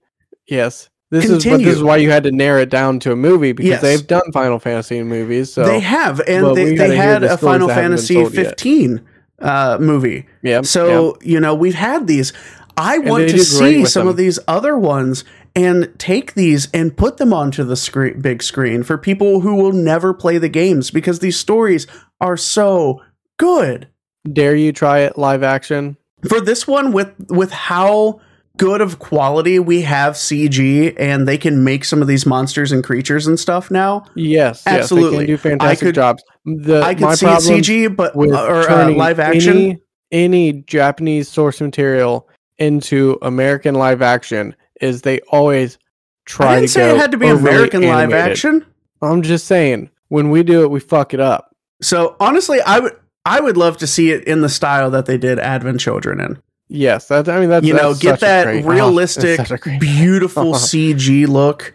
Yes. 0.47 0.89
This 1.13 1.29
is 1.29 1.45
but 1.45 1.59
this 1.59 1.75
is 1.77 1.83
why 1.83 1.97
you 1.97 2.09
had 2.11 2.23
to 2.23 2.31
narrow 2.31 2.61
it 2.61 2.69
down 2.69 2.99
to 2.99 3.11
a 3.11 3.15
movie 3.15 3.51
because 3.53 3.69
Yes. 3.69 3.81
they've 3.81 4.07
done 4.07 4.31
Final 4.33 4.59
Fantasy 4.59 5.01
movies. 5.03 5.53
So 5.53 5.63
they 5.65 5.79
have, 5.79 6.19
and 6.27 6.55
they, 6.57 6.75
they 6.75 6.95
had 6.95 7.23
a 7.23 7.37
Final 7.37 7.67
that 7.67 7.75
haven't 7.75 8.07
been 8.07 8.15
Fantasy 8.25 8.35
15 8.43 9.01
uh, 9.39 9.77
movie. 9.79 10.25
yeah. 10.41 10.61
So, 10.61 11.17
you 11.21 11.39
know, 11.39 11.53
we've 11.53 11.75
had 11.75 12.07
these. 12.07 12.33
I 12.75 12.97
want 12.97 13.29
to 13.29 13.39
see 13.39 13.85
some 13.85 14.05
them. 14.05 14.07
of 14.09 14.17
these 14.17 14.39
other 14.47 14.77
ones 14.77 15.23
and 15.55 15.93
take 15.99 16.33
these 16.33 16.67
and 16.73 16.97
put 16.97 17.17
them 17.17 17.31
onto 17.31 17.63
the 17.63 17.75
screen, 17.75 18.19
big 18.19 18.41
screen 18.41 18.81
for 18.81 18.97
people 18.97 19.41
who 19.41 19.53
will 19.55 19.71
never 19.73 20.11
play 20.13 20.39
the 20.39 20.49
games 20.49 20.89
because 20.89 21.19
these 21.19 21.37
stories 21.37 21.85
are 22.19 22.35
so 22.37 23.01
good. 23.37 23.87
dare 24.31 24.55
you 24.55 24.71
try 24.73 24.99
it 24.99 25.17
live 25.19 25.43
action? 25.43 25.97
For 26.27 26.41
this 26.41 26.65
one 26.65 26.91
with 26.93 27.11
with 27.29 27.51
how 27.51 28.21
good 28.57 28.81
of 28.81 28.99
quality 28.99 29.57
we 29.59 29.81
have 29.81 30.13
CG 30.13 30.95
and 30.99 31.27
they 31.27 31.37
can 31.37 31.63
make 31.63 31.83
some 31.85 32.01
of 32.01 32.07
these 32.07 32.25
monsters 32.25 32.71
and 32.71 32.83
creatures 32.83 33.25
and 33.27 33.39
stuff 33.39 33.71
now. 33.71 34.05
Yes, 34.15 34.63
Absolutely. 34.67 35.19
Yes, 35.21 35.27
do 35.27 35.37
fantastic 35.37 35.87
could- 35.87 35.95
jobs. 35.95 36.23
The, 36.45 36.81
I 36.81 36.93
could 36.93 37.17
see 37.17 37.25
CG 37.25 37.95
but 37.95 38.15
with 38.15 38.31
or 38.33 38.69
uh, 38.69 38.91
live 38.91 39.19
action. 39.19 39.57
Any, 39.57 39.81
any 40.11 40.51
Japanese 40.63 41.29
source 41.29 41.61
material 41.61 42.29
into 42.57 43.17
American 43.21 43.75
live 43.75 44.01
action 44.01 44.55
is 44.81 45.01
they 45.01 45.19
always 45.29 45.77
try 46.25 46.47
I 46.47 46.55
didn't 46.55 46.63
to 46.67 46.67
say 46.73 46.91
it 46.91 46.97
had 46.97 47.11
to 47.11 47.17
be 47.17 47.27
American 47.29 47.81
live 47.81 48.11
animated. 48.11 48.31
action. 48.31 48.65
I'm 49.01 49.21
just 49.21 49.47
saying 49.47 49.89
when 50.09 50.29
we 50.29 50.43
do 50.43 50.63
it, 50.63 50.69
we 50.69 50.79
fuck 50.79 51.13
it 51.13 51.19
up. 51.19 51.55
So 51.81 52.15
honestly, 52.19 52.61
I 52.61 52.79
would 52.79 52.93
I 53.25 53.39
would 53.39 53.55
love 53.57 53.77
to 53.77 53.87
see 53.87 54.11
it 54.11 54.25
in 54.25 54.41
the 54.41 54.49
style 54.49 54.91
that 54.91 55.05
they 55.05 55.17
did 55.17 55.39
Advent 55.39 55.79
Children 55.79 56.19
in. 56.19 56.41
Yes, 56.73 57.07
that's. 57.07 57.29
I 57.29 57.39
mean, 57.39 57.49
that's 57.49 57.65
you 57.65 57.73
know, 57.73 57.89
that's 57.93 57.99
get 58.01 58.19
that 58.21 58.45
great- 58.45 58.65
oh, 58.65 58.69
realistic, 58.69 59.37
that's 59.37 59.49
such 59.49 59.59
a 59.59 59.61
great- 59.61 59.79
beautiful 59.79 60.53
CG 60.53 61.27
look. 61.27 61.73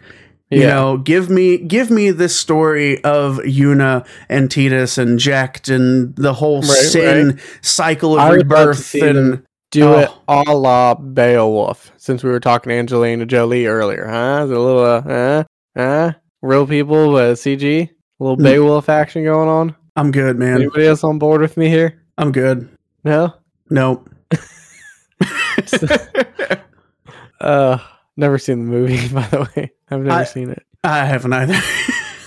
You 0.51 0.61
Yeah. 0.61 0.73
know, 0.73 0.97
give 0.97 1.29
me 1.29 1.57
give 1.57 1.89
me 1.91 2.11
this 2.11 2.35
story 2.35 3.03
of 3.03 3.37
Yuna 3.37 4.05
and 4.29 4.49
Tidus 4.49 4.97
and 4.97 5.19
Jecht 5.19 5.73
and 5.73 6.15
the 6.15 6.33
whole 6.33 6.61
Right, 6.61 6.69
sin 6.71 7.39
cycle 7.61 8.15
of 8.15 8.19
I 8.19 8.29
would 8.31 8.49
love 8.49 8.75
to 8.75 8.97
rebirth 8.97 9.15
and 9.17 9.43
Do 9.71 9.93
it 9.93 10.09
Oh. 10.27 10.43
a 10.49 10.55
la 10.55 10.95
Beowulf. 10.95 11.91
Since 11.97 12.23
we 12.23 12.31
were 12.31 12.39
talking 12.39 12.69
to 12.71 12.73
Angelina 12.75 13.25
Jolie 13.27 13.67
earlier, 13.67 14.07
huh? 14.07 14.41
Is 14.45 14.49
a 14.51 14.57
little, 14.59 14.83
uh, 14.83 15.01
uh, 15.07 15.43
uh, 15.79 16.11
real 16.41 16.65
people, 16.65 17.13
with 17.13 17.37
CG, 17.39 17.83
a 17.83 17.89
little 18.23 18.37
Mm. 18.37 18.43
Beowulf 18.43 18.89
action 18.89 19.23
going 19.25 19.47
on. 19.47 19.75
I'm 19.95 20.09
good, 20.11 20.39
man. 20.39 20.55
Anybody 20.63 20.87
else 20.87 21.03
on 21.03 21.19
board 21.19 21.41
with 21.41 21.55
me 21.57 21.69
here? 21.69 22.01
I'm 22.17 22.31
good. 22.31 22.67
No. 23.03 23.35
Nope. 23.69 24.09
Uh, 27.41 27.77
never 28.17 28.37
seen 28.37 28.65
the 28.65 28.69
movie. 28.71 29.07
By 29.13 29.25
the 29.27 29.47
way, 29.55 29.71
I've 29.89 30.01
never 30.01 30.11
I- 30.21 30.23
seen 30.25 30.49
it. 30.49 30.63
I 30.83 31.05
haven't 31.05 31.33
either. 31.33 31.53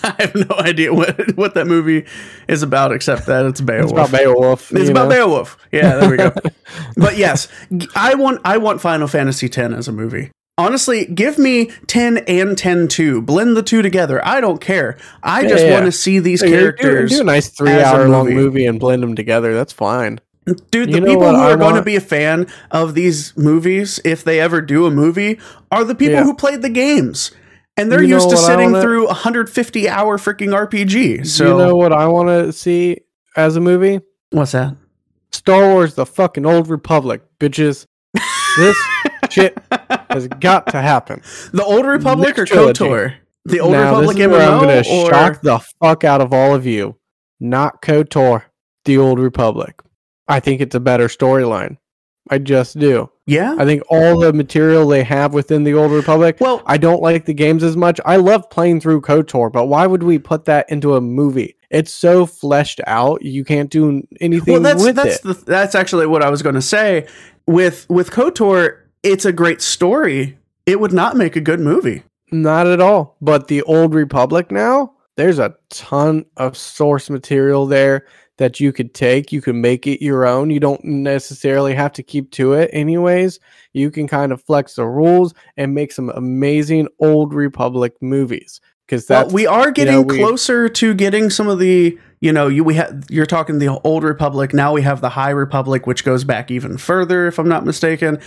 I 0.05 0.15
have 0.19 0.35
no 0.35 0.57
idea 0.57 0.93
what 0.93 1.37
what 1.37 1.55
that 1.55 1.67
movie 1.67 2.07
is 2.49 2.63
about, 2.63 2.93
except 2.93 3.27
that 3.27 3.47
it's 3.47 3.61
Beowulf. 3.61 3.85
It's 3.85 3.93
about 3.93 4.11
Beowulf. 4.11 4.73
It's 4.73 4.91
about 4.91 5.09
know? 5.09 5.15
Beowulf. 5.15 5.57
Yeah, 5.71 5.97
there 5.97 6.11
we 6.11 6.17
go. 6.17 6.33
but 6.97 7.17
yes, 7.17 7.47
I 7.95 8.15
want 8.15 8.41
I 8.45 8.57
want 8.59 8.81
Final 8.81 9.07
Fantasy 9.07 9.47
X 9.47 9.57
as 9.59 9.87
a 9.87 9.93
movie. 9.93 10.31
Honestly, 10.59 11.07
give 11.07 11.39
me 11.39 11.71
10 11.87 12.19
and 12.27 12.59
10 12.59 12.89
2. 12.89 13.23
Blend 13.23 13.57
the 13.57 13.63
two 13.63 13.81
together. 13.81 14.21
I 14.27 14.41
don't 14.41 14.61
care. 14.61 14.99
I 15.23 15.47
just 15.47 15.65
Yeah. 15.65 15.73
want 15.75 15.87
to 15.87 15.93
see 15.93 16.19
these 16.19 16.41
do- 16.43 16.49
characters. 16.51 17.11
Do, 17.13 17.21
a 17.21 17.25
nice 17.25 17.49
three-hour-long 17.49 18.25
movie. 18.27 18.35
movie 18.35 18.67
and 18.67 18.79
blend 18.81 19.03
them 19.03 19.15
together. 19.15 19.55
That's 19.55 19.73
fine. 19.73 20.21
Dude, 20.71 20.89
You 20.89 20.95
the 20.95 21.01
know 21.01 21.07
people 21.07 21.31
who 21.31 21.37
I 21.37 21.53
are 21.53 21.57
going 21.57 21.77
to 21.77 21.83
be 21.83 21.95
a 21.97 22.01
fan 22.01 22.47
of 22.73 22.95
these 22.95 23.37
movies, 23.37 24.01
if 24.05 24.25
they 24.25 24.41
ever 24.41 24.61
do 24.61 24.87
a 24.87 24.91
movie, 24.91 25.39
are 25.71 25.85
the 25.85 25.95
people 25.95 26.17
Yeah. 26.17 26.25
who 26.25 26.35
played 26.35 26.63
the 26.63 26.69
games. 26.69 27.31
And 27.77 27.91
they're 27.91 28.03
You 28.03 28.17
used 28.17 28.29
to 28.31 28.37
sitting 28.37 28.73
wanna- 28.73 28.83
through 28.83 29.05
a 29.07 29.15
150 29.15 29.89
hour 29.89 30.19
freaking 30.19 30.53
RPG. 30.53 31.25
So, 31.27 31.45
you 31.59 31.65
know 31.65 31.77
what 31.77 31.93
I 31.93 32.07
want 32.09 32.29
to 32.29 32.53
see 32.53 32.99
as 33.37 33.57
a 33.57 33.61
movie? 33.61 34.01
what's 34.31 34.53
that? 34.53 34.75
Star 35.31 35.69
Wars: 35.73 35.95
The 35.95 36.05
fucking 36.07 36.45
Old 36.45 36.69
Republic, 36.69 37.23
bitches. 37.41 37.87
This 38.59 38.77
shit 39.31 39.57
has 40.11 40.27
got 40.29 40.67
to 40.69 40.83
happen. 40.83 41.23
The 41.53 41.65
Old 41.65 41.87
Republic 41.87 42.29
Next 42.37 42.41
or 42.41 42.45
trilogy. 42.47 42.85
KOTOR? 42.85 43.15
The 43.47 43.61
Old 43.61 43.73
now, 43.73 43.85
Republic 43.97 44.17
this 44.19 44.27
is 44.27 44.27
MMO? 44.27 44.33
where 44.33 44.51
I'm 44.51 44.61
gonna 44.61 44.79
or... 44.79 45.11
shock 45.11 45.41
the 45.43 45.59
fuck 45.81 46.05
out 46.05 46.21
of 46.21 46.35
all 46.35 46.55
of 46.55 46.67
you. 46.67 46.97
Not 47.41 47.81
KOTOR, 47.81 48.43
the 48.85 48.99
Old 48.99 49.19
Republic. 49.19 49.81
I 50.29 50.41
think 50.41 50.61
it's 50.61 50.75
a 50.75 50.81
better 50.81 51.09
storyline. 51.09 51.79
I 52.31 52.39
just 52.39 52.79
do. 52.79 53.11
Yeah? 53.27 53.57
I 53.59 53.65
think 53.65 53.83
all 53.89 54.21
the 54.21 54.33
material 54.33 54.87
they 54.87 55.03
have 55.03 55.35
within 55.35 55.65
the 55.65 55.75
Old 55.75 55.91
Republic. 55.91 56.37
Well, 56.41 56.63
I 56.67 56.77
don't 56.77 57.03
like 57.03 57.25
the 57.25 57.35
games 57.35 57.63
as 57.63 57.77
much. 57.77 58.01
I 58.05 58.17
love 58.17 58.49
playing 58.49 58.81
through 58.81 59.01
KOTOR, 59.01 59.53
but 59.53 59.67
why 59.67 59.87
would 59.87 60.03
we 60.03 60.19
put 60.19 60.45
that 60.45 60.71
into 60.71 60.95
a 60.95 61.01
movie? 61.01 61.57
It's 61.71 61.93
so 61.93 62.27
fleshed 62.27 62.81
out. 62.87 63.23
You 63.23 63.45
can't 63.45 63.71
do 63.71 64.07
anything 64.21 64.55
well 64.55 64.63
that's 64.63 64.85
with 64.85 64.97
that's 64.97 65.17
it. 65.17 65.23
the 65.23 65.35
that's 65.35 65.75
actually 65.75 66.07
what 66.07 66.23
I 66.23 66.29
was 66.31 66.43
going 66.43 66.55
to 66.55 66.63
say 66.63 67.07
with 67.47 67.87
with 67.89 68.11
KOTOR 68.11 68.79
it's 69.03 69.25
a 69.25 69.33
great 69.33 69.63
story 69.63 70.39
it 70.67 70.79
would 70.79 70.93
not 70.93 71.17
make 71.17 71.35
a 71.35 71.41
good 71.41 71.61
movie 71.61 72.03
Not 72.31 72.67
at 72.67 72.81
all. 72.81 73.17
But 73.21 73.49
the 73.49 73.63
Old 73.63 73.95
Republic 73.95 74.51
now, 74.51 74.95
there's 75.17 75.39
a 75.39 75.57
ton 75.71 76.25
of 76.37 76.57
source 76.57 77.11
material 77.11 77.67
there 77.67 78.07
that 78.39 78.61
you 78.61 78.73
could 78.73 78.95
take. 78.95 79.33
You 79.33 79.41
can 79.43 79.61
make 79.61 79.87
it 79.87 80.03
your 80.03 80.27
own. 80.27 80.51
You 80.51 80.61
don't 80.61 80.83
necessarily 80.85 81.75
have 81.75 81.93
to 81.93 82.03
keep 82.03 82.31
to 82.33 82.55
it, 82.55 82.71
anyways. 82.73 83.39
You 83.73 83.91
can 83.91 84.09
kind 84.09 84.33
of 84.33 84.43
flex 84.43 84.75
the 84.75 84.87
rules 84.87 85.35
and 85.57 85.75
make 85.75 85.93
some 85.93 86.11
amazing 86.11 86.89
Old 86.99 87.35
Republic 87.35 87.95
movies. 88.01 88.61
Because 88.87 89.09
well 89.09 89.29
we 89.29 89.47
are 89.47 89.71
getting 89.71 89.95
know, 89.95 90.03
we- 90.03 90.19
closer 90.19 90.69
to 90.69 90.93
getting 90.93 91.31
some 91.31 91.49
of 91.49 91.59
the 91.59 91.99
you 92.21 92.33
know 92.33 92.49
you 92.49 92.63
we 92.65 92.75
have 92.75 93.05
you're 93.09 93.27
talking 93.27 93.59
the 93.59 93.69
old 93.85 94.03
republic 94.05 94.53
now 94.53 94.73
we 94.73 94.83
have 94.83 95.01
the 95.01 95.09
high 95.09 95.31
republic 95.31 95.87
which 95.87 96.05
goes 96.05 96.25
back 96.25 96.51
even 96.51 96.77
further 96.77 97.27
if 97.27 97.39
i'm 97.39 97.49
not 97.49 97.65
mistaken 97.65 98.19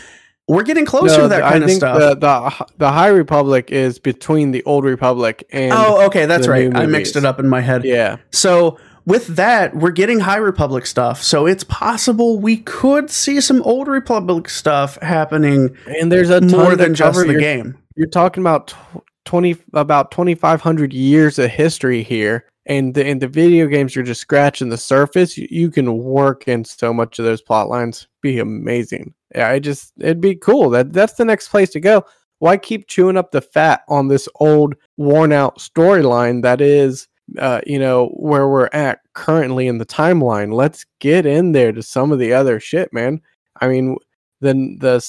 we're 0.47 0.63
getting 0.63 0.85
closer 0.85 1.17
No, 1.17 1.23
to 1.23 1.27
that 1.29 1.43
I 1.43 1.51
kind 1.51 1.63
of 1.63 1.69
think 1.69 1.79
stuff 1.79 1.99
The, 1.99 2.15
the 2.15 2.67
the 2.77 2.91
High 2.91 3.07
Republic 3.07 3.71
is 3.71 3.97
between 3.97 4.51
the 4.51 4.63
Old 4.63 4.85
Republic 4.85 5.43
and 5.51 5.73
oh 5.73 6.05
okay 6.05 6.25
that's 6.25 6.47
right 6.47 6.75
i 6.75 6.85
mixed 6.85 7.15
it 7.15 7.25
up 7.25 7.39
in 7.39 7.47
my 7.47 7.61
head 7.61 7.83
yeah. 7.83 8.17
So 8.31 8.77
with 9.05 9.27
that, 9.35 9.75
we're 9.75 9.91
getting 9.91 10.19
High 10.19 10.37
Republic 10.37 10.85
stuff. 10.85 11.21
So 11.21 11.45
it's 11.45 11.63
possible 11.63 12.39
we 12.39 12.57
could 12.57 13.09
see 13.09 13.39
some 13.41 13.61
Old 13.63 13.87
Republic 13.87 14.49
stuff 14.49 14.97
happening 15.01 15.75
And 15.99 16.11
there's 16.11 16.29
a 16.29 16.39
ton 16.41 16.49
more 16.51 16.75
than 16.75 16.95
just 16.95 17.19
the 17.19 17.27
You're- 17.27 17.39
game. 17.41 17.77
You're 17.95 18.09
talking 18.09 18.41
about 18.43 18.67
tw- 18.67 19.01
twenty 19.25 19.55
about 19.73 20.11
twenty 20.11 20.35
five 20.35 20.61
hundred 20.61 20.91
years 20.93 21.39
of 21.39 21.49
history 21.49 22.03
here, 22.03 22.45
and 22.65 22.93
the 22.93 23.05
in 23.07 23.19
the 23.19 23.27
video 23.27 23.67
games 23.67 23.95
you're 23.95 24.03
just 24.03 24.19
scratching 24.21 24.67
the 24.69 24.77
surface. 24.77 25.37
You, 25.37 25.47
you 25.49 25.71
can 25.71 25.97
work 25.97 26.47
in 26.47 26.65
so 26.65 26.93
much 26.93 27.19
of 27.19 27.25
those 27.25 27.41
plot 27.41 27.69
lines. 27.69 28.07
Be 28.21 28.39
amazing. 28.39 29.13
Yeah, 29.33 29.49
I 29.49 29.59
just 29.59 29.93
it'd 29.99 30.19
be 30.19 30.35
cool. 30.35 30.69
That 30.71 30.91
that's 30.91 31.13
the 31.13 31.23
next 31.25 31.47
place 31.47 31.69
to 31.69 31.79
go. 31.79 32.03
Why 32.39 32.57
keep 32.57 32.87
chewing 32.87 33.15
up 33.15 33.31
the 33.31 33.39
fat 33.41 33.83
on 33.87 34.09
this 34.09 34.27
old, 34.41 34.75
worn 34.97 35.31
out 35.31 35.57
storyline 35.59 36.41
that 36.41 36.59
is, 36.59 37.07
uh, 37.39 37.61
you 37.65 37.79
know, 37.79 38.07
where 38.09 38.47
we're 38.47 38.69
at 38.73 38.99
currently 39.13 39.67
in 39.67 39.77
the 39.77 39.85
timeline? 39.85 40.53
Let's 40.53 40.85
get 40.99 41.25
in 41.25 41.51
there 41.51 41.71
to 41.71 41.81
some 41.81 42.11
of 42.11 42.19
the 42.19 42.33
other 42.33 42.59
shit, 42.59 42.93
man. 42.93 43.21
I 43.61 43.67
mean, 43.67 43.97
then 44.41 44.77
the 44.79 45.03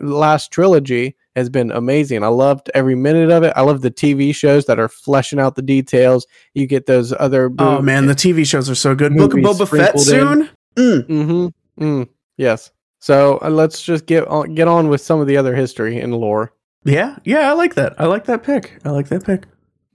last 0.00 0.50
trilogy 0.50 1.16
has 1.34 1.48
been 1.48 1.70
amazing. 1.70 2.24
I 2.24 2.28
loved 2.28 2.70
every 2.74 2.94
minute 2.94 3.30
of 3.30 3.42
it. 3.42 3.52
I 3.56 3.62
love 3.62 3.82
the 3.82 3.90
TV 3.90 4.34
shows 4.34 4.66
that 4.66 4.78
are 4.78 4.88
fleshing 4.88 5.38
out 5.38 5.54
the 5.54 5.62
details. 5.62 6.26
You 6.54 6.66
get 6.66 6.86
those 6.86 7.12
other. 7.12 7.52
Oh 7.58 7.80
man, 7.82 8.06
the 8.06 8.14
TV 8.14 8.46
shows 8.46 8.68
are 8.70 8.74
so 8.74 8.94
good. 8.94 9.14
Book 9.16 9.34
of 9.34 9.40
Boba 9.40 9.68
Fett 9.68 9.98
soon. 10.00 10.48
Mm. 10.76 11.06
Mm-hmm. 11.06 11.84
Mm, 11.84 12.08
yes. 12.36 12.70
So 13.00 13.38
uh, 13.42 13.50
let's 13.50 13.82
just 13.82 14.06
get 14.06 14.26
on, 14.28 14.54
get 14.54 14.68
on 14.68 14.88
with 14.88 15.00
some 15.00 15.20
of 15.20 15.26
the 15.26 15.36
other 15.36 15.54
history 15.54 16.00
and 16.00 16.14
lore. 16.14 16.52
Yeah, 16.84 17.16
yeah, 17.24 17.50
I 17.50 17.52
like 17.52 17.74
that. 17.74 18.00
I 18.00 18.06
like 18.06 18.24
that 18.26 18.42
pick. 18.42 18.78
I 18.84 18.90
like 18.90 19.08
that 19.08 19.24
pick. 19.24 19.44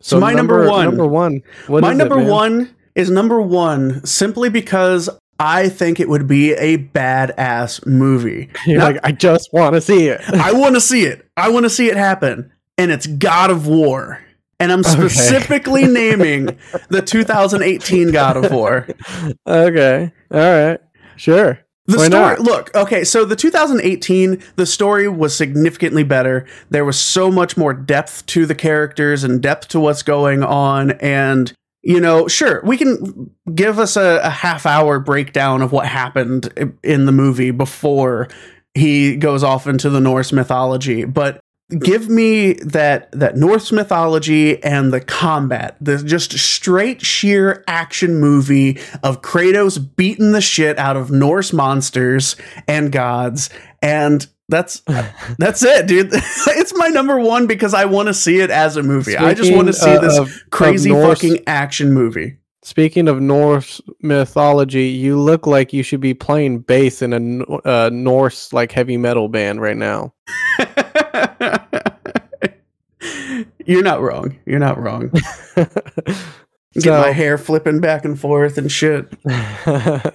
So, 0.02 0.20
my 0.20 0.34
number, 0.34 0.68
one, 0.68 0.86
Number 0.86 1.06
one. 1.08 1.42
My 1.70 1.78
is 1.78 1.96
it, 1.96 1.98
number 1.98 2.18
man? 2.18 2.28
one 2.28 2.76
is 2.96 3.10
number 3.10 3.42
one 3.42 4.04
simply 4.06 4.50
because 4.50 5.10
I 5.40 5.70
think 5.70 6.00
it 6.00 6.10
would 6.10 6.28
be 6.28 6.54
a 6.54 6.78
badass 6.78 7.86
movie. 7.86 8.50
You're 8.66 8.80
Not- 8.80 8.94
like, 8.96 9.02
I 9.04 9.12
just 9.12 9.52
want 9.54 9.76
to 9.76 9.82
see 9.82 10.08
it. 10.08 10.22
I 10.34 10.52
want 10.54 10.76
to 10.76 10.82
see 10.82 11.04
it. 11.06 11.26
I 11.38 11.50
want 11.50 11.64
to 11.66 11.70
see 11.70 11.90
it 11.90 11.96
happen. 11.98 12.52
And 12.78 12.92
it's 12.92 13.06
God 13.08 13.50
of 13.52 13.68
War. 13.68 14.24
And 14.60 14.72
I'm 14.72 14.84
specifically 14.84 15.88
naming 15.88 16.58
the 16.90 17.02
2018 17.02 18.12
God 18.12 18.38
of 18.38 18.52
War. 18.52 18.88
okay. 19.48 20.12
All 20.32 20.40
right. 20.40 20.80
Sure. 21.16 21.60
The 21.92 21.98
Why 21.98 22.06
story, 22.06 22.36
not? 22.36 22.40
look, 22.40 22.76
okay, 22.76 23.04
so 23.04 23.26
the 23.26 23.36
2018, 23.36 24.42
the 24.56 24.66
story 24.66 25.10
was 25.10 25.36
significantly 25.36 26.04
better. 26.04 26.46
There 26.70 26.86
was 26.86 26.98
so 26.98 27.30
much 27.30 27.58
more 27.58 27.74
depth 27.74 28.26
to 28.28 28.46
the 28.46 28.56
characters 28.56 29.26
and 29.26 29.42
depth 29.42 29.68
to 29.70 29.80
what's 29.80 30.02
going 30.02 30.42
on. 30.42 30.92
And, 30.92 31.52
you 31.82 32.00
know, 32.00 32.30
sure, 32.30 32.62
we 32.64 32.78
can 32.78 33.30
give 33.54 33.78
us 33.78 33.98
a, 33.98 34.22
a 34.24 34.30
half 34.30 34.66
hour 34.66 35.00
breakdown 35.00 35.62
of 35.62 35.74
what 35.74 35.86
happened 35.86 36.78
in 36.82 37.06
the 37.06 37.12
movie 37.12 37.52
before 37.52 38.30
he 38.74 39.18
goes 39.18 39.44
off 39.44 39.68
into 39.68 39.90
the 39.90 40.00
Norse 40.00 40.32
mythology. 40.32 41.04
But 41.04 41.42
give 41.80 42.10
me 42.10 42.54
that 42.54 43.12
that 43.12 43.36
Norse 43.36 43.72
mythology 43.72 44.62
and 44.64 44.92
the 44.92 45.02
combat, 45.02 45.78
the 45.82 45.98
just 46.04 46.38
straight 46.38 47.06
sheer 47.06 47.64
action 47.68 48.20
movie 48.20 48.80
of 49.04 49.22
Kratos 49.22 49.78
beating 49.96 50.32
the 50.32 50.42
shit 50.42 50.78
out 50.78 50.98
of 50.98 51.12
Norse 51.12 51.54
monsters 51.54 52.36
and 52.68 52.92
gods, 52.92 53.50
and 53.82 54.28
that's 54.50 54.80
that's 55.38 55.64
it, 55.64 55.88
dude. 55.88 56.10
it's 56.14 56.76
my 56.76 56.88
number 56.88 57.20
one 57.20 57.48
because 57.48 57.74
I 57.74 57.86
want 57.86 58.08
to 58.08 58.14
see 58.14 58.40
it 58.40 58.52
as 58.52 58.78
a 58.78 58.84
movie. 58.84 59.18
I 59.18 59.34
just 59.34 59.54
want 59.54 59.68
to 59.68 59.74
see 59.74 59.98
this 59.98 60.18
of- 60.18 60.28
of 60.28 60.44
crazy 60.52 60.92
Norse- 60.92 61.22
fucking 61.22 61.44
action 61.48 61.94
movie. 61.94 62.38
Speaking 62.64 63.08
of 63.08 63.20
Norse 63.20 63.82
mythology, 64.04 64.90
you 64.90 65.20
look 65.20 65.48
like 65.48 65.74
you 65.74 65.82
should 65.82 66.00
be 66.00 66.14
playing 66.14 66.60
bass 66.60 67.02
in 67.02 67.42
a 67.42 67.44
uh, 67.68 67.90
Norse 67.92 68.54
like 68.54 68.72
heavy 68.72 68.98
metal 68.98 69.30
band 69.30 69.62
right 69.62 69.78
now. 69.78 70.14
You're 73.66 73.84
not 73.84 74.02
wrong. 74.02 74.38
You're 74.46 74.60
not 74.60 74.80
wrong. 74.80 75.12
Get 76.74 76.84
So- 76.84 77.02
my 77.02 77.12
hair 77.12 77.38
flipping 77.38 77.82
back 77.82 78.06
and 78.06 78.20
forth 78.20 78.58
and 78.58 78.72
shit. 78.72 79.12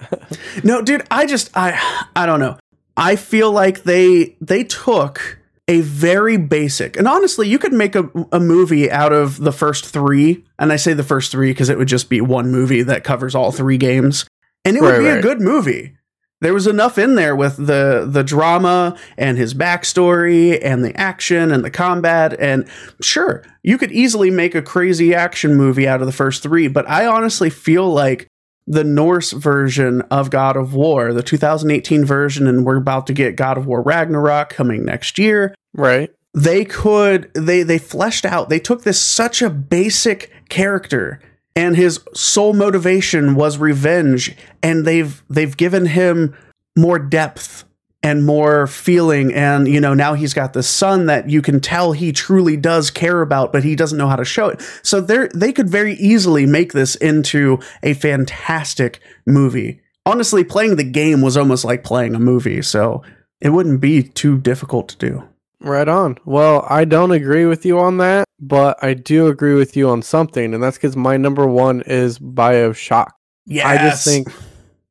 No, 0.63 0.81
dude, 0.81 1.05
I 1.11 1.25
just 1.27 1.51
I 1.55 1.79
I 2.15 2.25
don't 2.25 2.39
know. 2.39 2.57
I 2.97 3.15
feel 3.15 3.51
like 3.51 3.83
they 3.83 4.35
they 4.41 4.63
took 4.63 5.39
a 5.67 5.81
very 5.81 6.37
basic 6.37 6.97
and 6.97 7.07
honestly, 7.07 7.47
you 7.47 7.59
could 7.59 7.73
make 7.73 7.95
a, 7.95 8.09
a 8.31 8.39
movie 8.39 8.89
out 8.91 9.13
of 9.13 9.37
the 9.37 9.51
first 9.51 9.85
three, 9.85 10.43
and 10.59 10.73
I 10.73 10.77
say 10.77 10.93
the 10.93 11.03
first 11.03 11.31
three 11.31 11.51
because 11.51 11.69
it 11.69 11.77
would 11.77 11.87
just 11.87 12.09
be 12.09 12.21
one 12.21 12.51
movie 12.51 12.81
that 12.83 13.03
covers 13.03 13.35
all 13.35 13.51
three 13.51 13.77
games, 13.77 14.25
and 14.65 14.75
it 14.75 14.81
would 14.81 14.89
Right, 14.89 14.99
be 14.99 15.07
a 15.07 15.21
good 15.21 15.41
movie. 15.41 15.95
There 16.39 16.53
was 16.53 16.67
enough 16.67 16.97
in 16.99 17.15
there 17.15 17.35
with 17.35 17.57
the 17.57 18.07
the 18.07 18.23
drama 18.23 18.97
and 19.17 19.37
his 19.37 19.53
backstory 19.53 20.59
and 20.61 20.83
the 20.83 20.95
action 20.95 21.51
and 21.51 21.65
the 21.65 21.71
combat 21.71 22.39
and 22.39 22.67
sure, 23.01 23.43
you 23.63 23.77
could 23.77 23.91
easily 23.91 24.29
make 24.29 24.53
a 24.53 24.61
crazy 24.61 25.15
action 25.15 25.55
movie 25.55 25.87
out 25.87 26.01
of 26.01 26.05
the 26.05 26.13
first 26.13 26.43
three, 26.43 26.67
but 26.67 26.87
I 26.87 27.07
honestly 27.07 27.49
feel 27.49 27.89
like 27.89 28.27
the 28.67 28.83
Norse 28.83 29.31
version 29.31 30.01
of 30.11 30.29
God 30.29 30.57
of 30.57 30.73
War, 30.73 31.13
the 31.13 31.23
2018 31.23 32.05
version, 32.05 32.47
and 32.47 32.65
we're 32.65 32.75
about 32.75 33.07
to 33.07 33.13
get 33.13 33.37
God 33.37 33.57
of 33.57 33.65
War 33.65 33.81
Ragnarok 33.81 34.49
coming 34.49 34.83
next 34.83 35.17
year. 35.17 35.55
Right. 35.73 36.11
They 36.33 36.65
could 36.65 37.33
they 37.33 37.63
they 37.63 37.79
fleshed 37.79 38.25
out. 38.25 38.49
They 38.49 38.59
took 38.59 38.83
this 38.83 39.01
such 39.01 39.41
a 39.41 39.49
basic 39.49 40.31
character 40.49 41.19
and 41.57 41.75
his 41.75 41.99
sole 42.13 42.53
motivation 42.53 43.33
was 43.33 43.57
revenge 43.57 44.37
and 44.61 44.85
they've 44.85 45.23
they've 45.29 45.57
given 45.57 45.87
him 45.87 46.35
more 46.77 46.99
depth 46.99 47.65
and 48.03 48.25
more 48.25 48.67
feeling 48.67 49.33
and 49.33 49.67
you 49.67 49.81
know 49.81 49.95
now 49.95 50.13
he's 50.13 50.35
got 50.35 50.53
this 50.53 50.69
son 50.69 51.07
that 51.07 51.29
you 51.29 51.41
can 51.41 51.59
tell 51.59 51.91
he 51.91 52.11
truly 52.11 52.55
does 52.55 52.91
care 52.91 53.21
about 53.21 53.51
but 53.51 53.63
he 53.63 53.75
doesn't 53.75 53.97
know 53.97 54.07
how 54.07 54.15
to 54.15 54.23
show 54.23 54.47
it. 54.47 54.61
So 54.83 55.01
they 55.01 55.27
they 55.33 55.51
could 55.51 55.67
very 55.67 55.95
easily 55.95 56.45
make 56.45 56.73
this 56.73 56.95
into 56.95 57.59
a 57.81 57.95
fantastic 57.95 59.01
movie. 59.25 59.81
Honestly 60.05 60.43
playing 60.43 60.75
the 60.75 60.83
game 60.83 61.21
was 61.21 61.35
almost 61.35 61.65
like 61.65 61.83
playing 61.83 62.13
a 62.13 62.19
movie 62.19 62.61
so 62.61 63.01
it 63.41 63.49
wouldn't 63.49 63.81
be 63.81 64.03
too 64.03 64.37
difficult 64.37 64.89
to 64.89 64.97
do 64.97 65.23
Right 65.59 65.87
on. 65.87 66.17
Well, 66.25 66.65
I 66.69 66.85
don't 66.85 67.11
agree 67.11 67.45
with 67.45 67.65
you 67.65 67.79
on 67.79 67.97
that, 67.97 68.25
but 68.39 68.81
I 68.83 68.93
do 68.93 69.27
agree 69.27 69.55
with 69.55 69.75
you 69.75 69.89
on 69.89 70.01
something, 70.03 70.53
and 70.53 70.61
that's 70.61 70.77
because 70.77 70.95
my 70.95 71.17
number 71.17 71.47
one 71.47 71.81
is 71.81 72.19
Bioshock. 72.19 73.07
yeah 73.45 73.67
I 73.67 73.77
just 73.77 74.05
think 74.05 74.27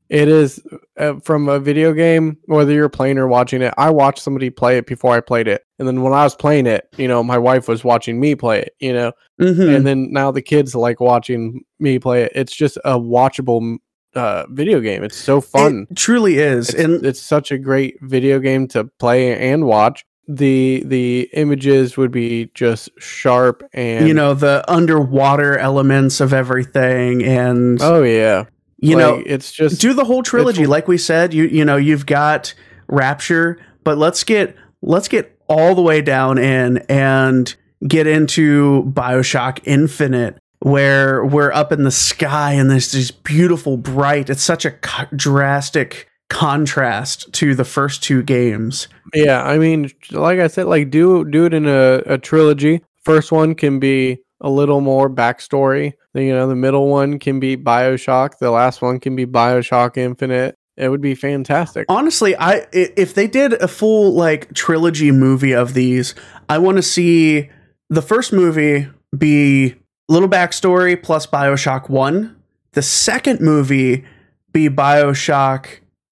it 0.09 0.29
is 0.29 0.61
uh, 0.98 1.14
from 1.22 1.48
a 1.48 1.61
video 1.61 1.92
game, 1.92 2.38
whether 2.46 2.72
you're 2.72 2.88
playing 2.88 3.18
or 3.18 3.29
watching 3.29 3.62
it. 3.62 3.74
I 3.79 3.90
watched 3.90 4.20
somebody 4.22 4.50
play 4.50 4.79
it 4.79 4.87
before 4.87 5.12
I 5.14 5.20
played 5.20 5.46
it, 5.46 5.62
and 5.79 5.87
then 5.87 6.02
when 6.02 6.12
I 6.12 6.24
was 6.24 6.35
playing 6.35 6.66
it, 6.66 6.88
you 6.96 7.07
know, 7.07 7.22
my 7.22 7.38
wife 7.38 7.68
was 7.68 7.85
watching 7.85 8.18
me 8.18 8.35
play 8.35 8.62
it, 8.62 8.72
you 8.81 8.92
know, 8.92 9.12
Mhm. 9.40 9.76
and 9.76 9.87
then 9.87 10.12
now 10.12 10.33
the 10.33 10.42
kids 10.42 10.74
like 10.74 10.98
watching 11.00 11.61
me 11.79 11.98
play 12.00 12.24
it. 12.24 12.33
It's 12.35 12.55
just 12.55 12.76
a 12.85 12.98
watchable 12.98 13.76
uh, 14.16 14.46
video 14.50 14.81
game. 14.81 15.05
It's 15.05 15.16
so 15.16 15.40
fun. 15.42 15.87
it 15.90 15.96
truly 15.96 16.38
is 16.38 16.70
It's, 16.70 16.79
and 16.81 17.05
it's 17.05 17.20
such 17.20 17.52
a 17.52 17.59
great 17.59 17.96
video 18.00 18.38
game 18.40 18.66
to 18.68 18.85
play 18.98 19.37
and 19.52 19.64
watch. 19.66 20.05
The 20.29 20.83
the 20.85 21.29
images 21.35 21.97
would 21.97 22.11
be 22.11 22.51
just 22.55 22.91
sharp 22.99 23.62
and 23.73 24.09
you 24.09 24.15
know 24.15 24.35
the 24.35 24.65
underwater 24.67 25.57
elements 25.57 26.21
of 26.21 26.33
everything 26.33 27.23
and 27.23 27.81
oh 27.81 28.03
yeah, 28.03 28.47
you 28.79 28.97
Like, 28.97 29.05
know 29.07 29.23
it's 29.25 29.53
just 29.53 29.81
do 29.81 29.95
the 29.95 30.05
whole 30.05 30.25
trilogy. 30.25 30.67
like 30.67 30.89
we 30.89 30.99
said 30.99 31.33
you 31.33 31.45
you 31.45 31.65
know 31.65 31.77
you've 31.77 32.07
got 32.07 32.55
rapture 32.89 33.59
but 33.85 33.99
let's 33.99 34.25
get 34.25 34.57
let's 34.83 35.07
get 35.07 35.39
all 35.49 35.77
the 35.77 35.83
way 35.83 36.01
down 36.03 36.39
in 36.39 36.79
and 36.89 37.55
get 37.87 38.09
into 38.09 38.83
bioshock 38.93 39.61
infinite 39.65 40.39
where 40.61 41.25
we're 41.25 41.53
up 41.53 41.71
in 41.71 41.85
the 41.85 41.91
sky 41.93 42.53
and 42.55 42.69
there's 42.69 42.91
this 42.91 43.11
beautiful 43.12 43.77
bright 43.77 44.29
it's 44.29 44.43
such 44.43 44.65
a 44.65 44.75
drastic 45.15 46.09
contrast 46.29 47.33
to 47.33 47.55
the 47.55 47.65
first 47.65 48.03
two 48.03 48.23
games 48.23 48.89
yeah. 49.15 49.43
I 49.45 49.57
mean, 49.59 49.91
like 50.11 50.41
I 50.41 50.49
said, 50.49 50.67
like 50.67 50.91
do 50.91 51.25
do 51.25 51.45
it 51.47 51.55
in 51.55 51.67
a, 51.67 52.03
a 52.07 52.19
trilogy. 52.19 52.83
First 53.05 53.31
one 53.31 53.55
can 53.55 53.79
be 53.79 54.19
a 54.41 54.51
little 54.51 54.81
more 54.81 55.09
backstory. 55.09 55.93
Then, 56.12 56.25
You 56.25 56.35
know, 56.35 56.49
the 56.49 56.57
middle 56.57 56.89
one 56.89 57.19
can 57.21 57.39
be 57.41 57.57
Bioshock. 57.57 58.39
The 58.39 58.51
last 58.51 58.83
one 58.83 58.99
can 59.01 59.15
be 59.17 59.25
Bioshock 59.25 59.97
Infinite. 59.97 60.57
It 60.77 60.89
would 60.91 61.01
be 61.01 61.15
fantastic. 61.15 61.87
honestly 61.89 62.37
i 62.37 62.67
if 62.73 63.15
they 63.15 63.27
did 63.27 63.55
a 63.55 63.69
full 63.69 64.12
like 64.12 64.53
trilogy 64.53 65.11
movie 65.11 65.55
of 65.55 65.73
these 65.73 66.15
i 66.51 66.59
want 66.59 66.77
to 66.77 66.83
see 66.83 67.49
the 67.89 68.03
first 68.03 68.31
movie 68.31 68.87
be 69.17 69.75
little 70.11 70.29
backstory 70.29 71.03
plus 71.03 71.27
bioshock 71.27 71.89
1 71.89 72.37
the 72.73 72.83
second 72.83 73.41
movie 73.41 74.05
be 74.53 74.69
bioshock 74.69 75.67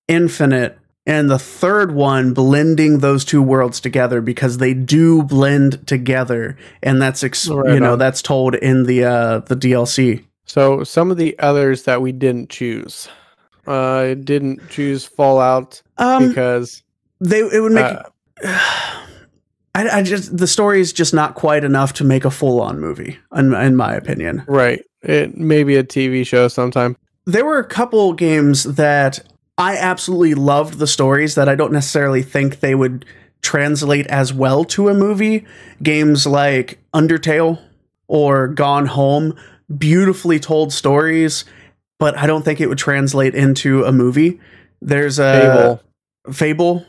infinite 0.09 0.79
and 1.07 1.31
the 1.31 1.39
third 1.39 1.93
one 1.93 2.33
blending 2.33 2.99
those 3.01 3.25
two 3.25 3.43
worlds 3.43 3.79
together 3.81 4.21
because 4.21 4.59
they 4.59 4.73
do 4.75 5.23
blend 5.23 5.87
together 5.87 6.57
and 6.83 7.01
that's 7.01 7.23
ex- 7.23 7.49
Right 7.49 7.75
you 7.75 7.81
know 7.81 7.93
on. 7.95 7.99
that's 7.99 8.23
told 8.23 8.55
in 8.57 8.85
the 8.85 9.05
uh 9.05 9.39
the 9.41 9.57
dlc 9.57 10.25
So 10.47 10.85
some 10.85 11.11
of 11.11 11.17
the 11.17 11.39
others 11.39 11.85
that 11.85 12.01
we 12.03 12.13
didn't 12.13 12.51
choose. 12.51 13.09
Uh, 13.67 13.73
I 14.11 14.15
didn't 14.15 14.61
choose 14.69 15.05
Fallout 15.07 15.81
um 15.99 16.29
because 16.29 16.83
they 17.21 17.41
it 17.41 17.61
would 17.61 17.73
make 17.73 17.85
uh, 17.85 18.03
I, 19.77 19.89
I 19.99 20.03
just 20.03 20.37
the 20.37 20.47
story 20.47 20.81
is 20.81 20.93
just 20.93 21.13
not 21.15 21.35
quite 21.35 21.65
enough 21.65 21.95
to 21.95 22.05
make 22.05 22.25
a 22.25 22.31
full 22.31 22.61
on 22.61 22.79
movie, 22.79 23.19
in, 23.35 23.53
in 23.55 23.75
my 23.75 23.93
opinion. 23.95 24.45
right, 24.47 24.81
it 25.03 25.37
may 25.37 25.65
be 25.65 25.75
a 25.77 25.83
TV 25.83 26.25
show 26.25 26.47
sometime. 26.47 26.97
There 27.27 27.45
were 27.45 27.59
a 27.59 27.67
couple 27.67 28.13
games 28.13 28.63
that 28.65 29.19
I 29.57 29.77
absolutely 29.77 30.35
loved 30.35 30.79
the 30.79 30.87
stories 30.87 31.35
that 31.37 31.49
I 31.49 31.55
don't 31.55 31.73
necessarily 31.73 32.23
think 32.23 32.61
they 32.61 32.75
would 32.75 33.05
translate 33.41 34.07
as 34.09 34.33
well 34.33 34.65
to 34.65 34.89
a 34.89 34.95
movie. 34.95 35.45
Games 35.83 36.27
like 36.27 36.79
Undertale 36.93 37.61
or 38.09 38.49
Gone 38.49 38.87
Home, 38.87 39.37
beautifully 39.79 40.41
told 40.41 40.73
stories, 40.73 41.45
but 41.99 42.17
I 42.19 42.27
don't 42.27 42.45
think 42.45 42.61
it 42.61 42.69
would 42.69 42.79
translate 42.79 43.35
into 43.35 43.85
a 43.85 43.93
movie. 43.93 44.41
There's 44.83 45.19
a 45.19 45.81
Fable, 46.27 46.35
Fable. 46.35 46.87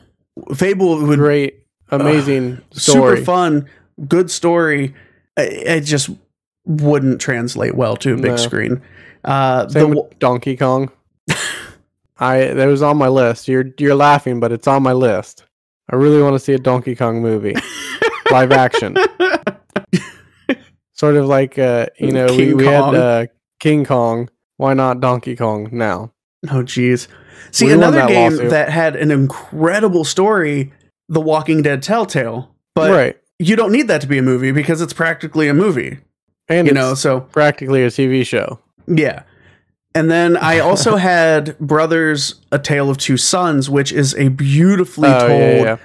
Fable 0.56 1.06
would 1.06 1.20
great, 1.20 1.64
amazing 1.90 2.62
story. 2.72 3.18
super 3.18 3.26
fun, 3.26 3.70
good 4.08 4.30
story. 4.32 4.94
It, 5.38 5.68
it 5.68 5.82
just 5.82 6.10
wouldn't 6.66 7.22
translate 7.22 7.76
well 7.76 7.96
to 7.98 8.14
a 8.14 8.18
big 8.18 8.32
No. 8.32 8.36
screen. 8.38 8.82
Uh, 9.24 9.68
Same 9.70 9.92
the, 9.92 10.10
Donkey 10.20 10.58
Kong. 10.58 10.92
I 12.18 12.46
that 12.48 12.66
was 12.66 12.82
on 12.82 12.98
my 12.98 13.08
list. 13.10 13.48
You're 13.48 13.66
you're 13.80 13.96
laughing, 13.96 14.40
but 14.40 14.52
it's 14.52 14.68
on 14.68 14.84
my 14.84 14.94
list. 14.94 15.44
I 15.90 15.96
really 15.96 16.22
want 16.22 16.34
to 16.36 16.40
see 16.40 16.54
a 16.54 16.58
Donkey 16.58 16.96
Kong 16.96 17.22
movie, 17.22 17.54
live 18.32 18.52
action. 18.52 18.96
Sort 20.94 21.16
of 21.18 21.26
like 21.26 21.60
uh, 21.60 21.88
you 22.00 22.12
know, 22.12 22.28
we, 22.28 22.38
King 22.38 22.58
we 22.58 22.66
had 22.66 22.80
Kong. 22.82 22.96
uh, 22.96 23.26
King 23.60 23.84
Kong. 23.86 24.30
Why 24.58 24.74
not 24.74 25.02
Donkey 25.02 25.36
Kong 25.36 25.68
now? 25.72 26.12
oh, 26.50 26.64
geez. 26.64 27.08
See, 27.52 27.66
We 27.66 27.74
another 27.74 27.98
that 27.98 28.08
game 28.08 28.32
lawsuit. 28.34 28.50
that 28.52 28.70
had 28.70 28.96
an 28.96 29.12
incredible 29.12 30.06
story, 30.06 30.72
The 31.10 31.20
Walking 31.20 31.62
Dead 31.62 31.84
Telltale, 31.84 32.50
but 32.76 32.92
right, 32.92 33.18
you 33.40 33.56
don't 33.58 33.72
need 33.74 33.88
that 33.90 34.00
to 34.02 34.08
be 34.08 34.18
a 34.18 34.22
movie 34.22 34.52
because 34.52 34.80
it's 34.82 34.94
practically 34.94 35.50
a 35.50 35.54
movie, 35.54 36.00
and 36.48 36.66
you 36.68 36.74
know. 36.74 36.94
So 36.94 37.20
practically 37.22 37.84
a 37.84 37.88
TV 37.88 38.26
show. 38.26 38.60
Yeah. 38.88 39.24
And 39.96 40.12
then 40.12 40.38
I 40.38 40.60
also 40.68 40.98
had 40.98 41.58
Brothers 41.58 42.36
A 42.52 42.60
Tale 42.60 42.90
of 42.92 42.98
Two 42.98 43.18
Sons, 43.18 43.70
which 43.70 43.92
is 43.92 44.14
a 44.16 44.28
beautifully 44.28 45.10
Oh, 45.10 45.20
told 45.28 45.32
yeah, 45.32 45.78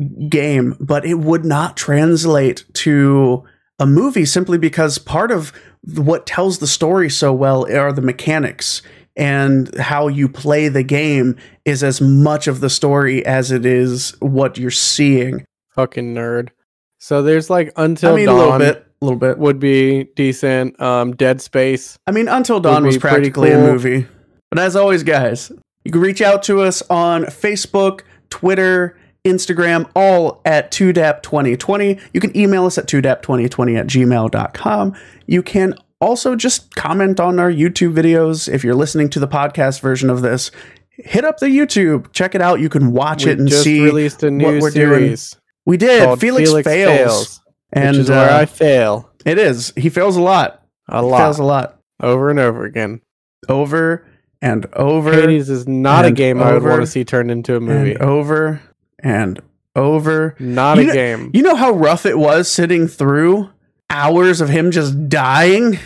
yeah. 0.00 0.28
game, 0.28 0.76
but 0.80 1.04
it 1.04 1.14
would 1.18 1.44
not 1.44 1.76
translate 1.76 2.64
to 2.74 3.44
a 3.78 3.86
movie 3.86 4.24
simply 4.24 4.56
because 4.58 4.96
part 4.98 5.30
of 5.30 5.52
what 5.96 6.26
tells 6.26 6.58
the 6.58 6.66
story 6.66 7.10
so 7.10 7.32
well 7.32 7.70
are 7.70 7.92
the 7.92 8.02
mechanics 8.02 8.82
and 9.16 9.74
how 9.76 10.08
you 10.08 10.28
play 10.28 10.68
the 10.68 10.82
game 10.82 11.36
is 11.64 11.82
as 11.82 12.00
much 12.00 12.46
of 12.46 12.60
the 12.60 12.70
story 12.70 13.24
as 13.26 13.50
it 13.50 13.66
is 13.66 14.14
what 14.20 14.56
you're 14.58 14.70
seeing. 14.70 15.44
Fucking 15.74 16.14
nerd. 16.14 16.50
So 16.98 17.22
there's 17.22 17.50
like 17.50 17.72
Until 17.76 18.12
I 18.12 18.16
mean, 18.16 18.26
Dawn 18.26 18.36
a 18.36 18.38
little 18.38 18.58
bit, 18.58 18.86
a 19.00 19.04
little 19.04 19.18
bit. 19.18 19.38
would 19.38 19.58
be 19.60 20.04
decent. 20.16 20.80
Um, 20.80 21.14
Dead 21.16 21.40
Space. 21.40 21.98
I 22.06 22.10
mean, 22.12 22.28
Until 22.28 22.60
Dawn 22.60 22.84
was 22.84 22.98
practically 22.98 23.50
a 23.52 23.58
movie. 23.58 24.06
But 24.50 24.58
as 24.58 24.76
always, 24.76 25.02
guys, 25.02 25.52
you 25.84 25.92
can 25.92 26.00
reach 26.00 26.20
out 26.22 26.42
to 26.44 26.60
us 26.62 26.82
on 26.90 27.24
Facebook, 27.24 28.00
Twitter, 28.30 28.96
Instagram, 29.24 29.90
all 29.94 30.40
at 30.44 30.70
2dap2020. 30.72 32.00
You 32.14 32.20
can 32.20 32.36
email 32.36 32.64
us 32.66 32.78
at 32.78 32.86
2dap2020 32.86 33.78
at 33.78 33.86
gmail.com. 33.86 34.96
You 35.26 35.42
can 35.42 35.74
also 36.00 36.34
just 36.36 36.74
comment 36.74 37.20
on 37.20 37.38
our 37.38 37.50
YouTube 37.50 37.94
videos. 37.94 38.48
If 38.52 38.64
you're 38.64 38.74
listening 38.74 39.10
to 39.10 39.20
the 39.20 39.28
podcast 39.28 39.80
version 39.80 40.08
of 40.10 40.22
this, 40.22 40.50
hit 40.90 41.24
up 41.24 41.38
the 41.38 41.46
YouTube, 41.46 42.10
check 42.12 42.34
it 42.34 42.40
out. 42.40 42.60
You 42.60 42.68
can 42.68 42.92
watch 42.92 43.24
We 43.26 43.32
it 43.32 43.38
and 43.38 43.48
just 43.48 43.64
see. 43.64 43.82
released 43.82 44.22
a 44.22 44.30
new 44.30 44.60
we're 44.60 44.70
doing. 44.70 44.72
series 44.98 45.36
we 45.66 45.76
did. 45.76 46.04
called 46.04 46.20
Felix, 46.20 46.50
fails. 46.66 47.40
And 47.72 47.96
which 47.96 48.04
is 48.04 48.10
uh, 48.10 48.14
where 48.14 48.30
I 48.30 48.46
fail 48.46 49.10
it 49.24 49.38
is. 49.38 49.72
He 49.76 49.88
fails 49.90 50.16
a 50.16 50.22
lot. 50.22 50.62
a 50.88 51.02
He 51.02 51.06
lot, 51.08 51.18
fails 51.18 51.38
a 51.38 51.44
lot. 51.44 51.78
over 52.00 52.30
and 52.30 52.38
over 52.38 52.64
again. 52.64 53.00
Over 53.48 54.06
and 54.40 54.66
over. 54.74 55.12
Hades 55.12 55.50
is 55.50 55.66
not 55.68 56.04
a 56.04 56.08
and 56.08 56.16
game 56.16 56.40
I 56.42 56.52
would 56.52 56.62
want 56.62 56.80
to 56.80 56.86
see 56.86 57.04
turned 57.04 57.30
into 57.30 57.56
a 57.56 57.60
movie. 57.60 57.92
and 57.92 58.02
over 58.02 58.60
and 59.00 59.40
over. 59.76 60.34
not 60.38 60.78
You 60.78 60.84
a 60.84 60.86
know- 60.86 60.92
game. 60.94 61.30
You 61.34 61.42
know 61.42 61.56
how 61.56 61.72
rough 61.72 62.06
it 62.06 62.18
was 62.18 62.50
sitting 62.50 62.88
through 62.88 63.50
hours 63.90 64.40
of 64.40 64.48
him 64.48 64.70
just 64.70 65.08
dying? 65.08 65.78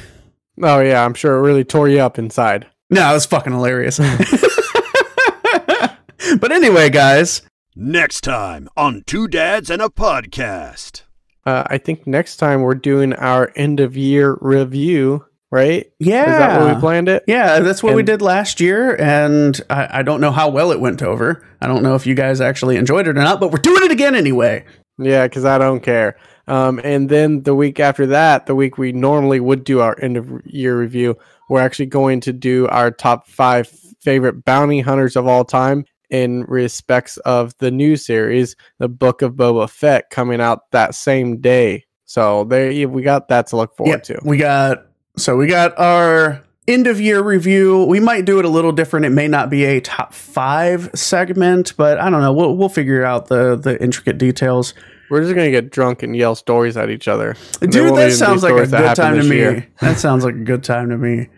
Oh 0.62 0.80
yeah, 0.80 1.04
I'm 1.04 1.14
sure 1.14 1.36
it 1.36 1.40
really 1.42 1.64
tore 1.64 1.88
you 1.88 1.98
up 2.00 2.18
inside. 2.18 2.66
No, 2.90 3.10
it 3.10 3.14
was 3.14 3.26
fucking 3.26 3.52
hilarious. 3.54 3.98
but 6.38 6.52
anyway, 6.52 6.90
guys, 6.90 7.42
Next 7.74 8.20
time 8.20 8.68
on 8.76 9.02
Two 9.06 9.26
Dads 9.26 9.70
and 9.70 9.80
a 9.80 9.88
Podcast. 9.88 11.02
Uh, 11.44 11.64
I 11.66 11.78
think 11.78 12.06
next 12.06 12.36
time 12.36 12.62
we're 12.62 12.74
doing 12.74 13.12
our 13.14 13.52
end 13.56 13.80
of 13.80 13.96
year 13.96 14.38
review. 14.40 15.24
right? 15.50 15.92
Yeah. 15.98 16.32
Is 16.32 16.38
that 16.38 16.60
what 16.60 16.74
we 16.74 16.80
planned 16.80 17.08
it? 17.08 17.24
Yeah, 17.26 17.60
that's 17.60 17.82
what 17.82 17.94
we 17.94 18.02
did 18.02 18.22
last 18.22 18.58
year, 18.60 18.96
and 18.98 19.60
I, 19.68 19.98
I 19.98 20.02
don't 20.02 20.20
know 20.22 20.30
how 20.32 20.48
well 20.48 20.72
it 20.72 20.80
went 20.80 21.02
over. 21.02 21.44
I 21.60 21.66
don't 21.66 21.82
know 21.82 21.94
if 21.94 22.06
you 22.06 22.14
guys 22.14 22.40
actually 22.40 22.76
enjoyed 22.76 23.06
it 23.06 23.10
or 23.18 23.22
not, 23.22 23.38
but 23.38 23.50
we're 23.52 23.58
doing 23.58 23.84
it 23.84 23.90
again 23.90 24.14
anyway. 24.14 24.64
Yeah, 24.98 25.26
because 25.26 25.44
I 25.44 25.58
don't 25.58 25.80
care. 25.82 26.16
Um, 26.48 26.80
and 26.82 27.08
then 27.08 27.42
the 27.42 27.54
week 27.54 27.80
after 27.80 28.06
that, 28.06 28.46
the 28.46 28.54
week 28.54 28.78
we 28.78 28.92
normally 28.92 29.40
would 29.40 29.62
do 29.64 29.80
our 29.80 29.96
end 30.00 30.16
of 30.16 30.30
year 30.46 30.78
review, 30.78 31.16
we're 31.48 31.60
actually 31.60 31.86
going 31.86 32.20
to 32.22 32.32
do 32.32 32.66
our 32.68 32.90
top 32.90 33.26
five 33.28 33.68
favorite 34.00 34.44
bounty 34.44 34.80
hunters 34.80 35.16
of 35.16 35.26
all 35.26 35.44
time 35.44 35.84
in 36.12 36.44
respects 36.44 37.16
of 37.18 37.56
the 37.58 37.70
new 37.70 37.96
series, 37.96 38.54
the 38.78 38.88
Book 38.88 39.22
of 39.22 39.32
Boba 39.32 39.68
Fett, 39.68 40.10
coming 40.10 40.40
out 40.40 40.70
that 40.70 40.94
same 40.94 41.40
day. 41.40 41.86
So 42.04 42.44
there, 42.44 42.88
we 42.88 43.02
got 43.02 43.28
that 43.28 43.48
to 43.48 43.56
look 43.56 43.74
forward 43.74 44.04
to. 44.04 44.20
We 44.22 44.36
got 44.36 44.86
so 45.16 45.36
we 45.36 45.46
got 45.46 45.76
our 45.78 46.44
end 46.68 46.86
of 46.86 47.00
year 47.00 47.22
review. 47.22 47.84
We 47.84 47.98
might 47.98 48.26
do 48.26 48.38
it 48.38 48.44
a 48.44 48.48
little 48.48 48.72
different. 48.72 49.06
It 49.06 49.10
may 49.10 49.26
not 49.26 49.48
be 49.48 49.64
a 49.64 49.80
top 49.80 50.12
five 50.12 50.90
segment, 50.94 51.72
but 51.78 51.98
I 51.98 52.10
don't 52.10 52.20
know. 52.20 52.32
We'll 52.32 52.56
we'll 52.56 52.68
figure 52.68 53.04
out 53.04 53.28
the 53.28 53.56
the 53.56 53.82
intricate 53.82 54.18
details. 54.18 54.74
We're 55.08 55.22
just 55.22 55.34
gonna 55.34 55.50
get 55.50 55.70
drunk 55.70 56.02
and 56.02 56.14
yell 56.14 56.34
stories 56.34 56.76
at 56.76 56.90
each 56.90 57.08
other. 57.08 57.36
Dude, 57.60 57.96
that 57.96 58.12
sounds 58.12 58.42
like 58.42 58.52
a 58.52 58.66
good 58.66 58.96
time 58.96 59.16
to 59.16 59.22
me. 59.22 59.36
year. 59.36 59.68
That 59.80 59.98
sounds 59.98 60.24
like 60.24 60.34
a 60.34 60.44
good 60.44 60.62
time 60.62 60.90
to 60.90 60.98
me. 60.98 61.28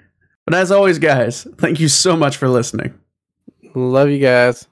But 0.45 0.55
as 0.55 0.73
always, 0.73 0.99
guys, 0.99 1.47
thank 1.59 1.79
you 1.79 1.89
so 1.89 2.17
much 2.17 2.37
for 2.37 2.49
listening. 2.49 2.99
Love 3.75 4.09
you 4.11 4.19
guys. 4.19 4.67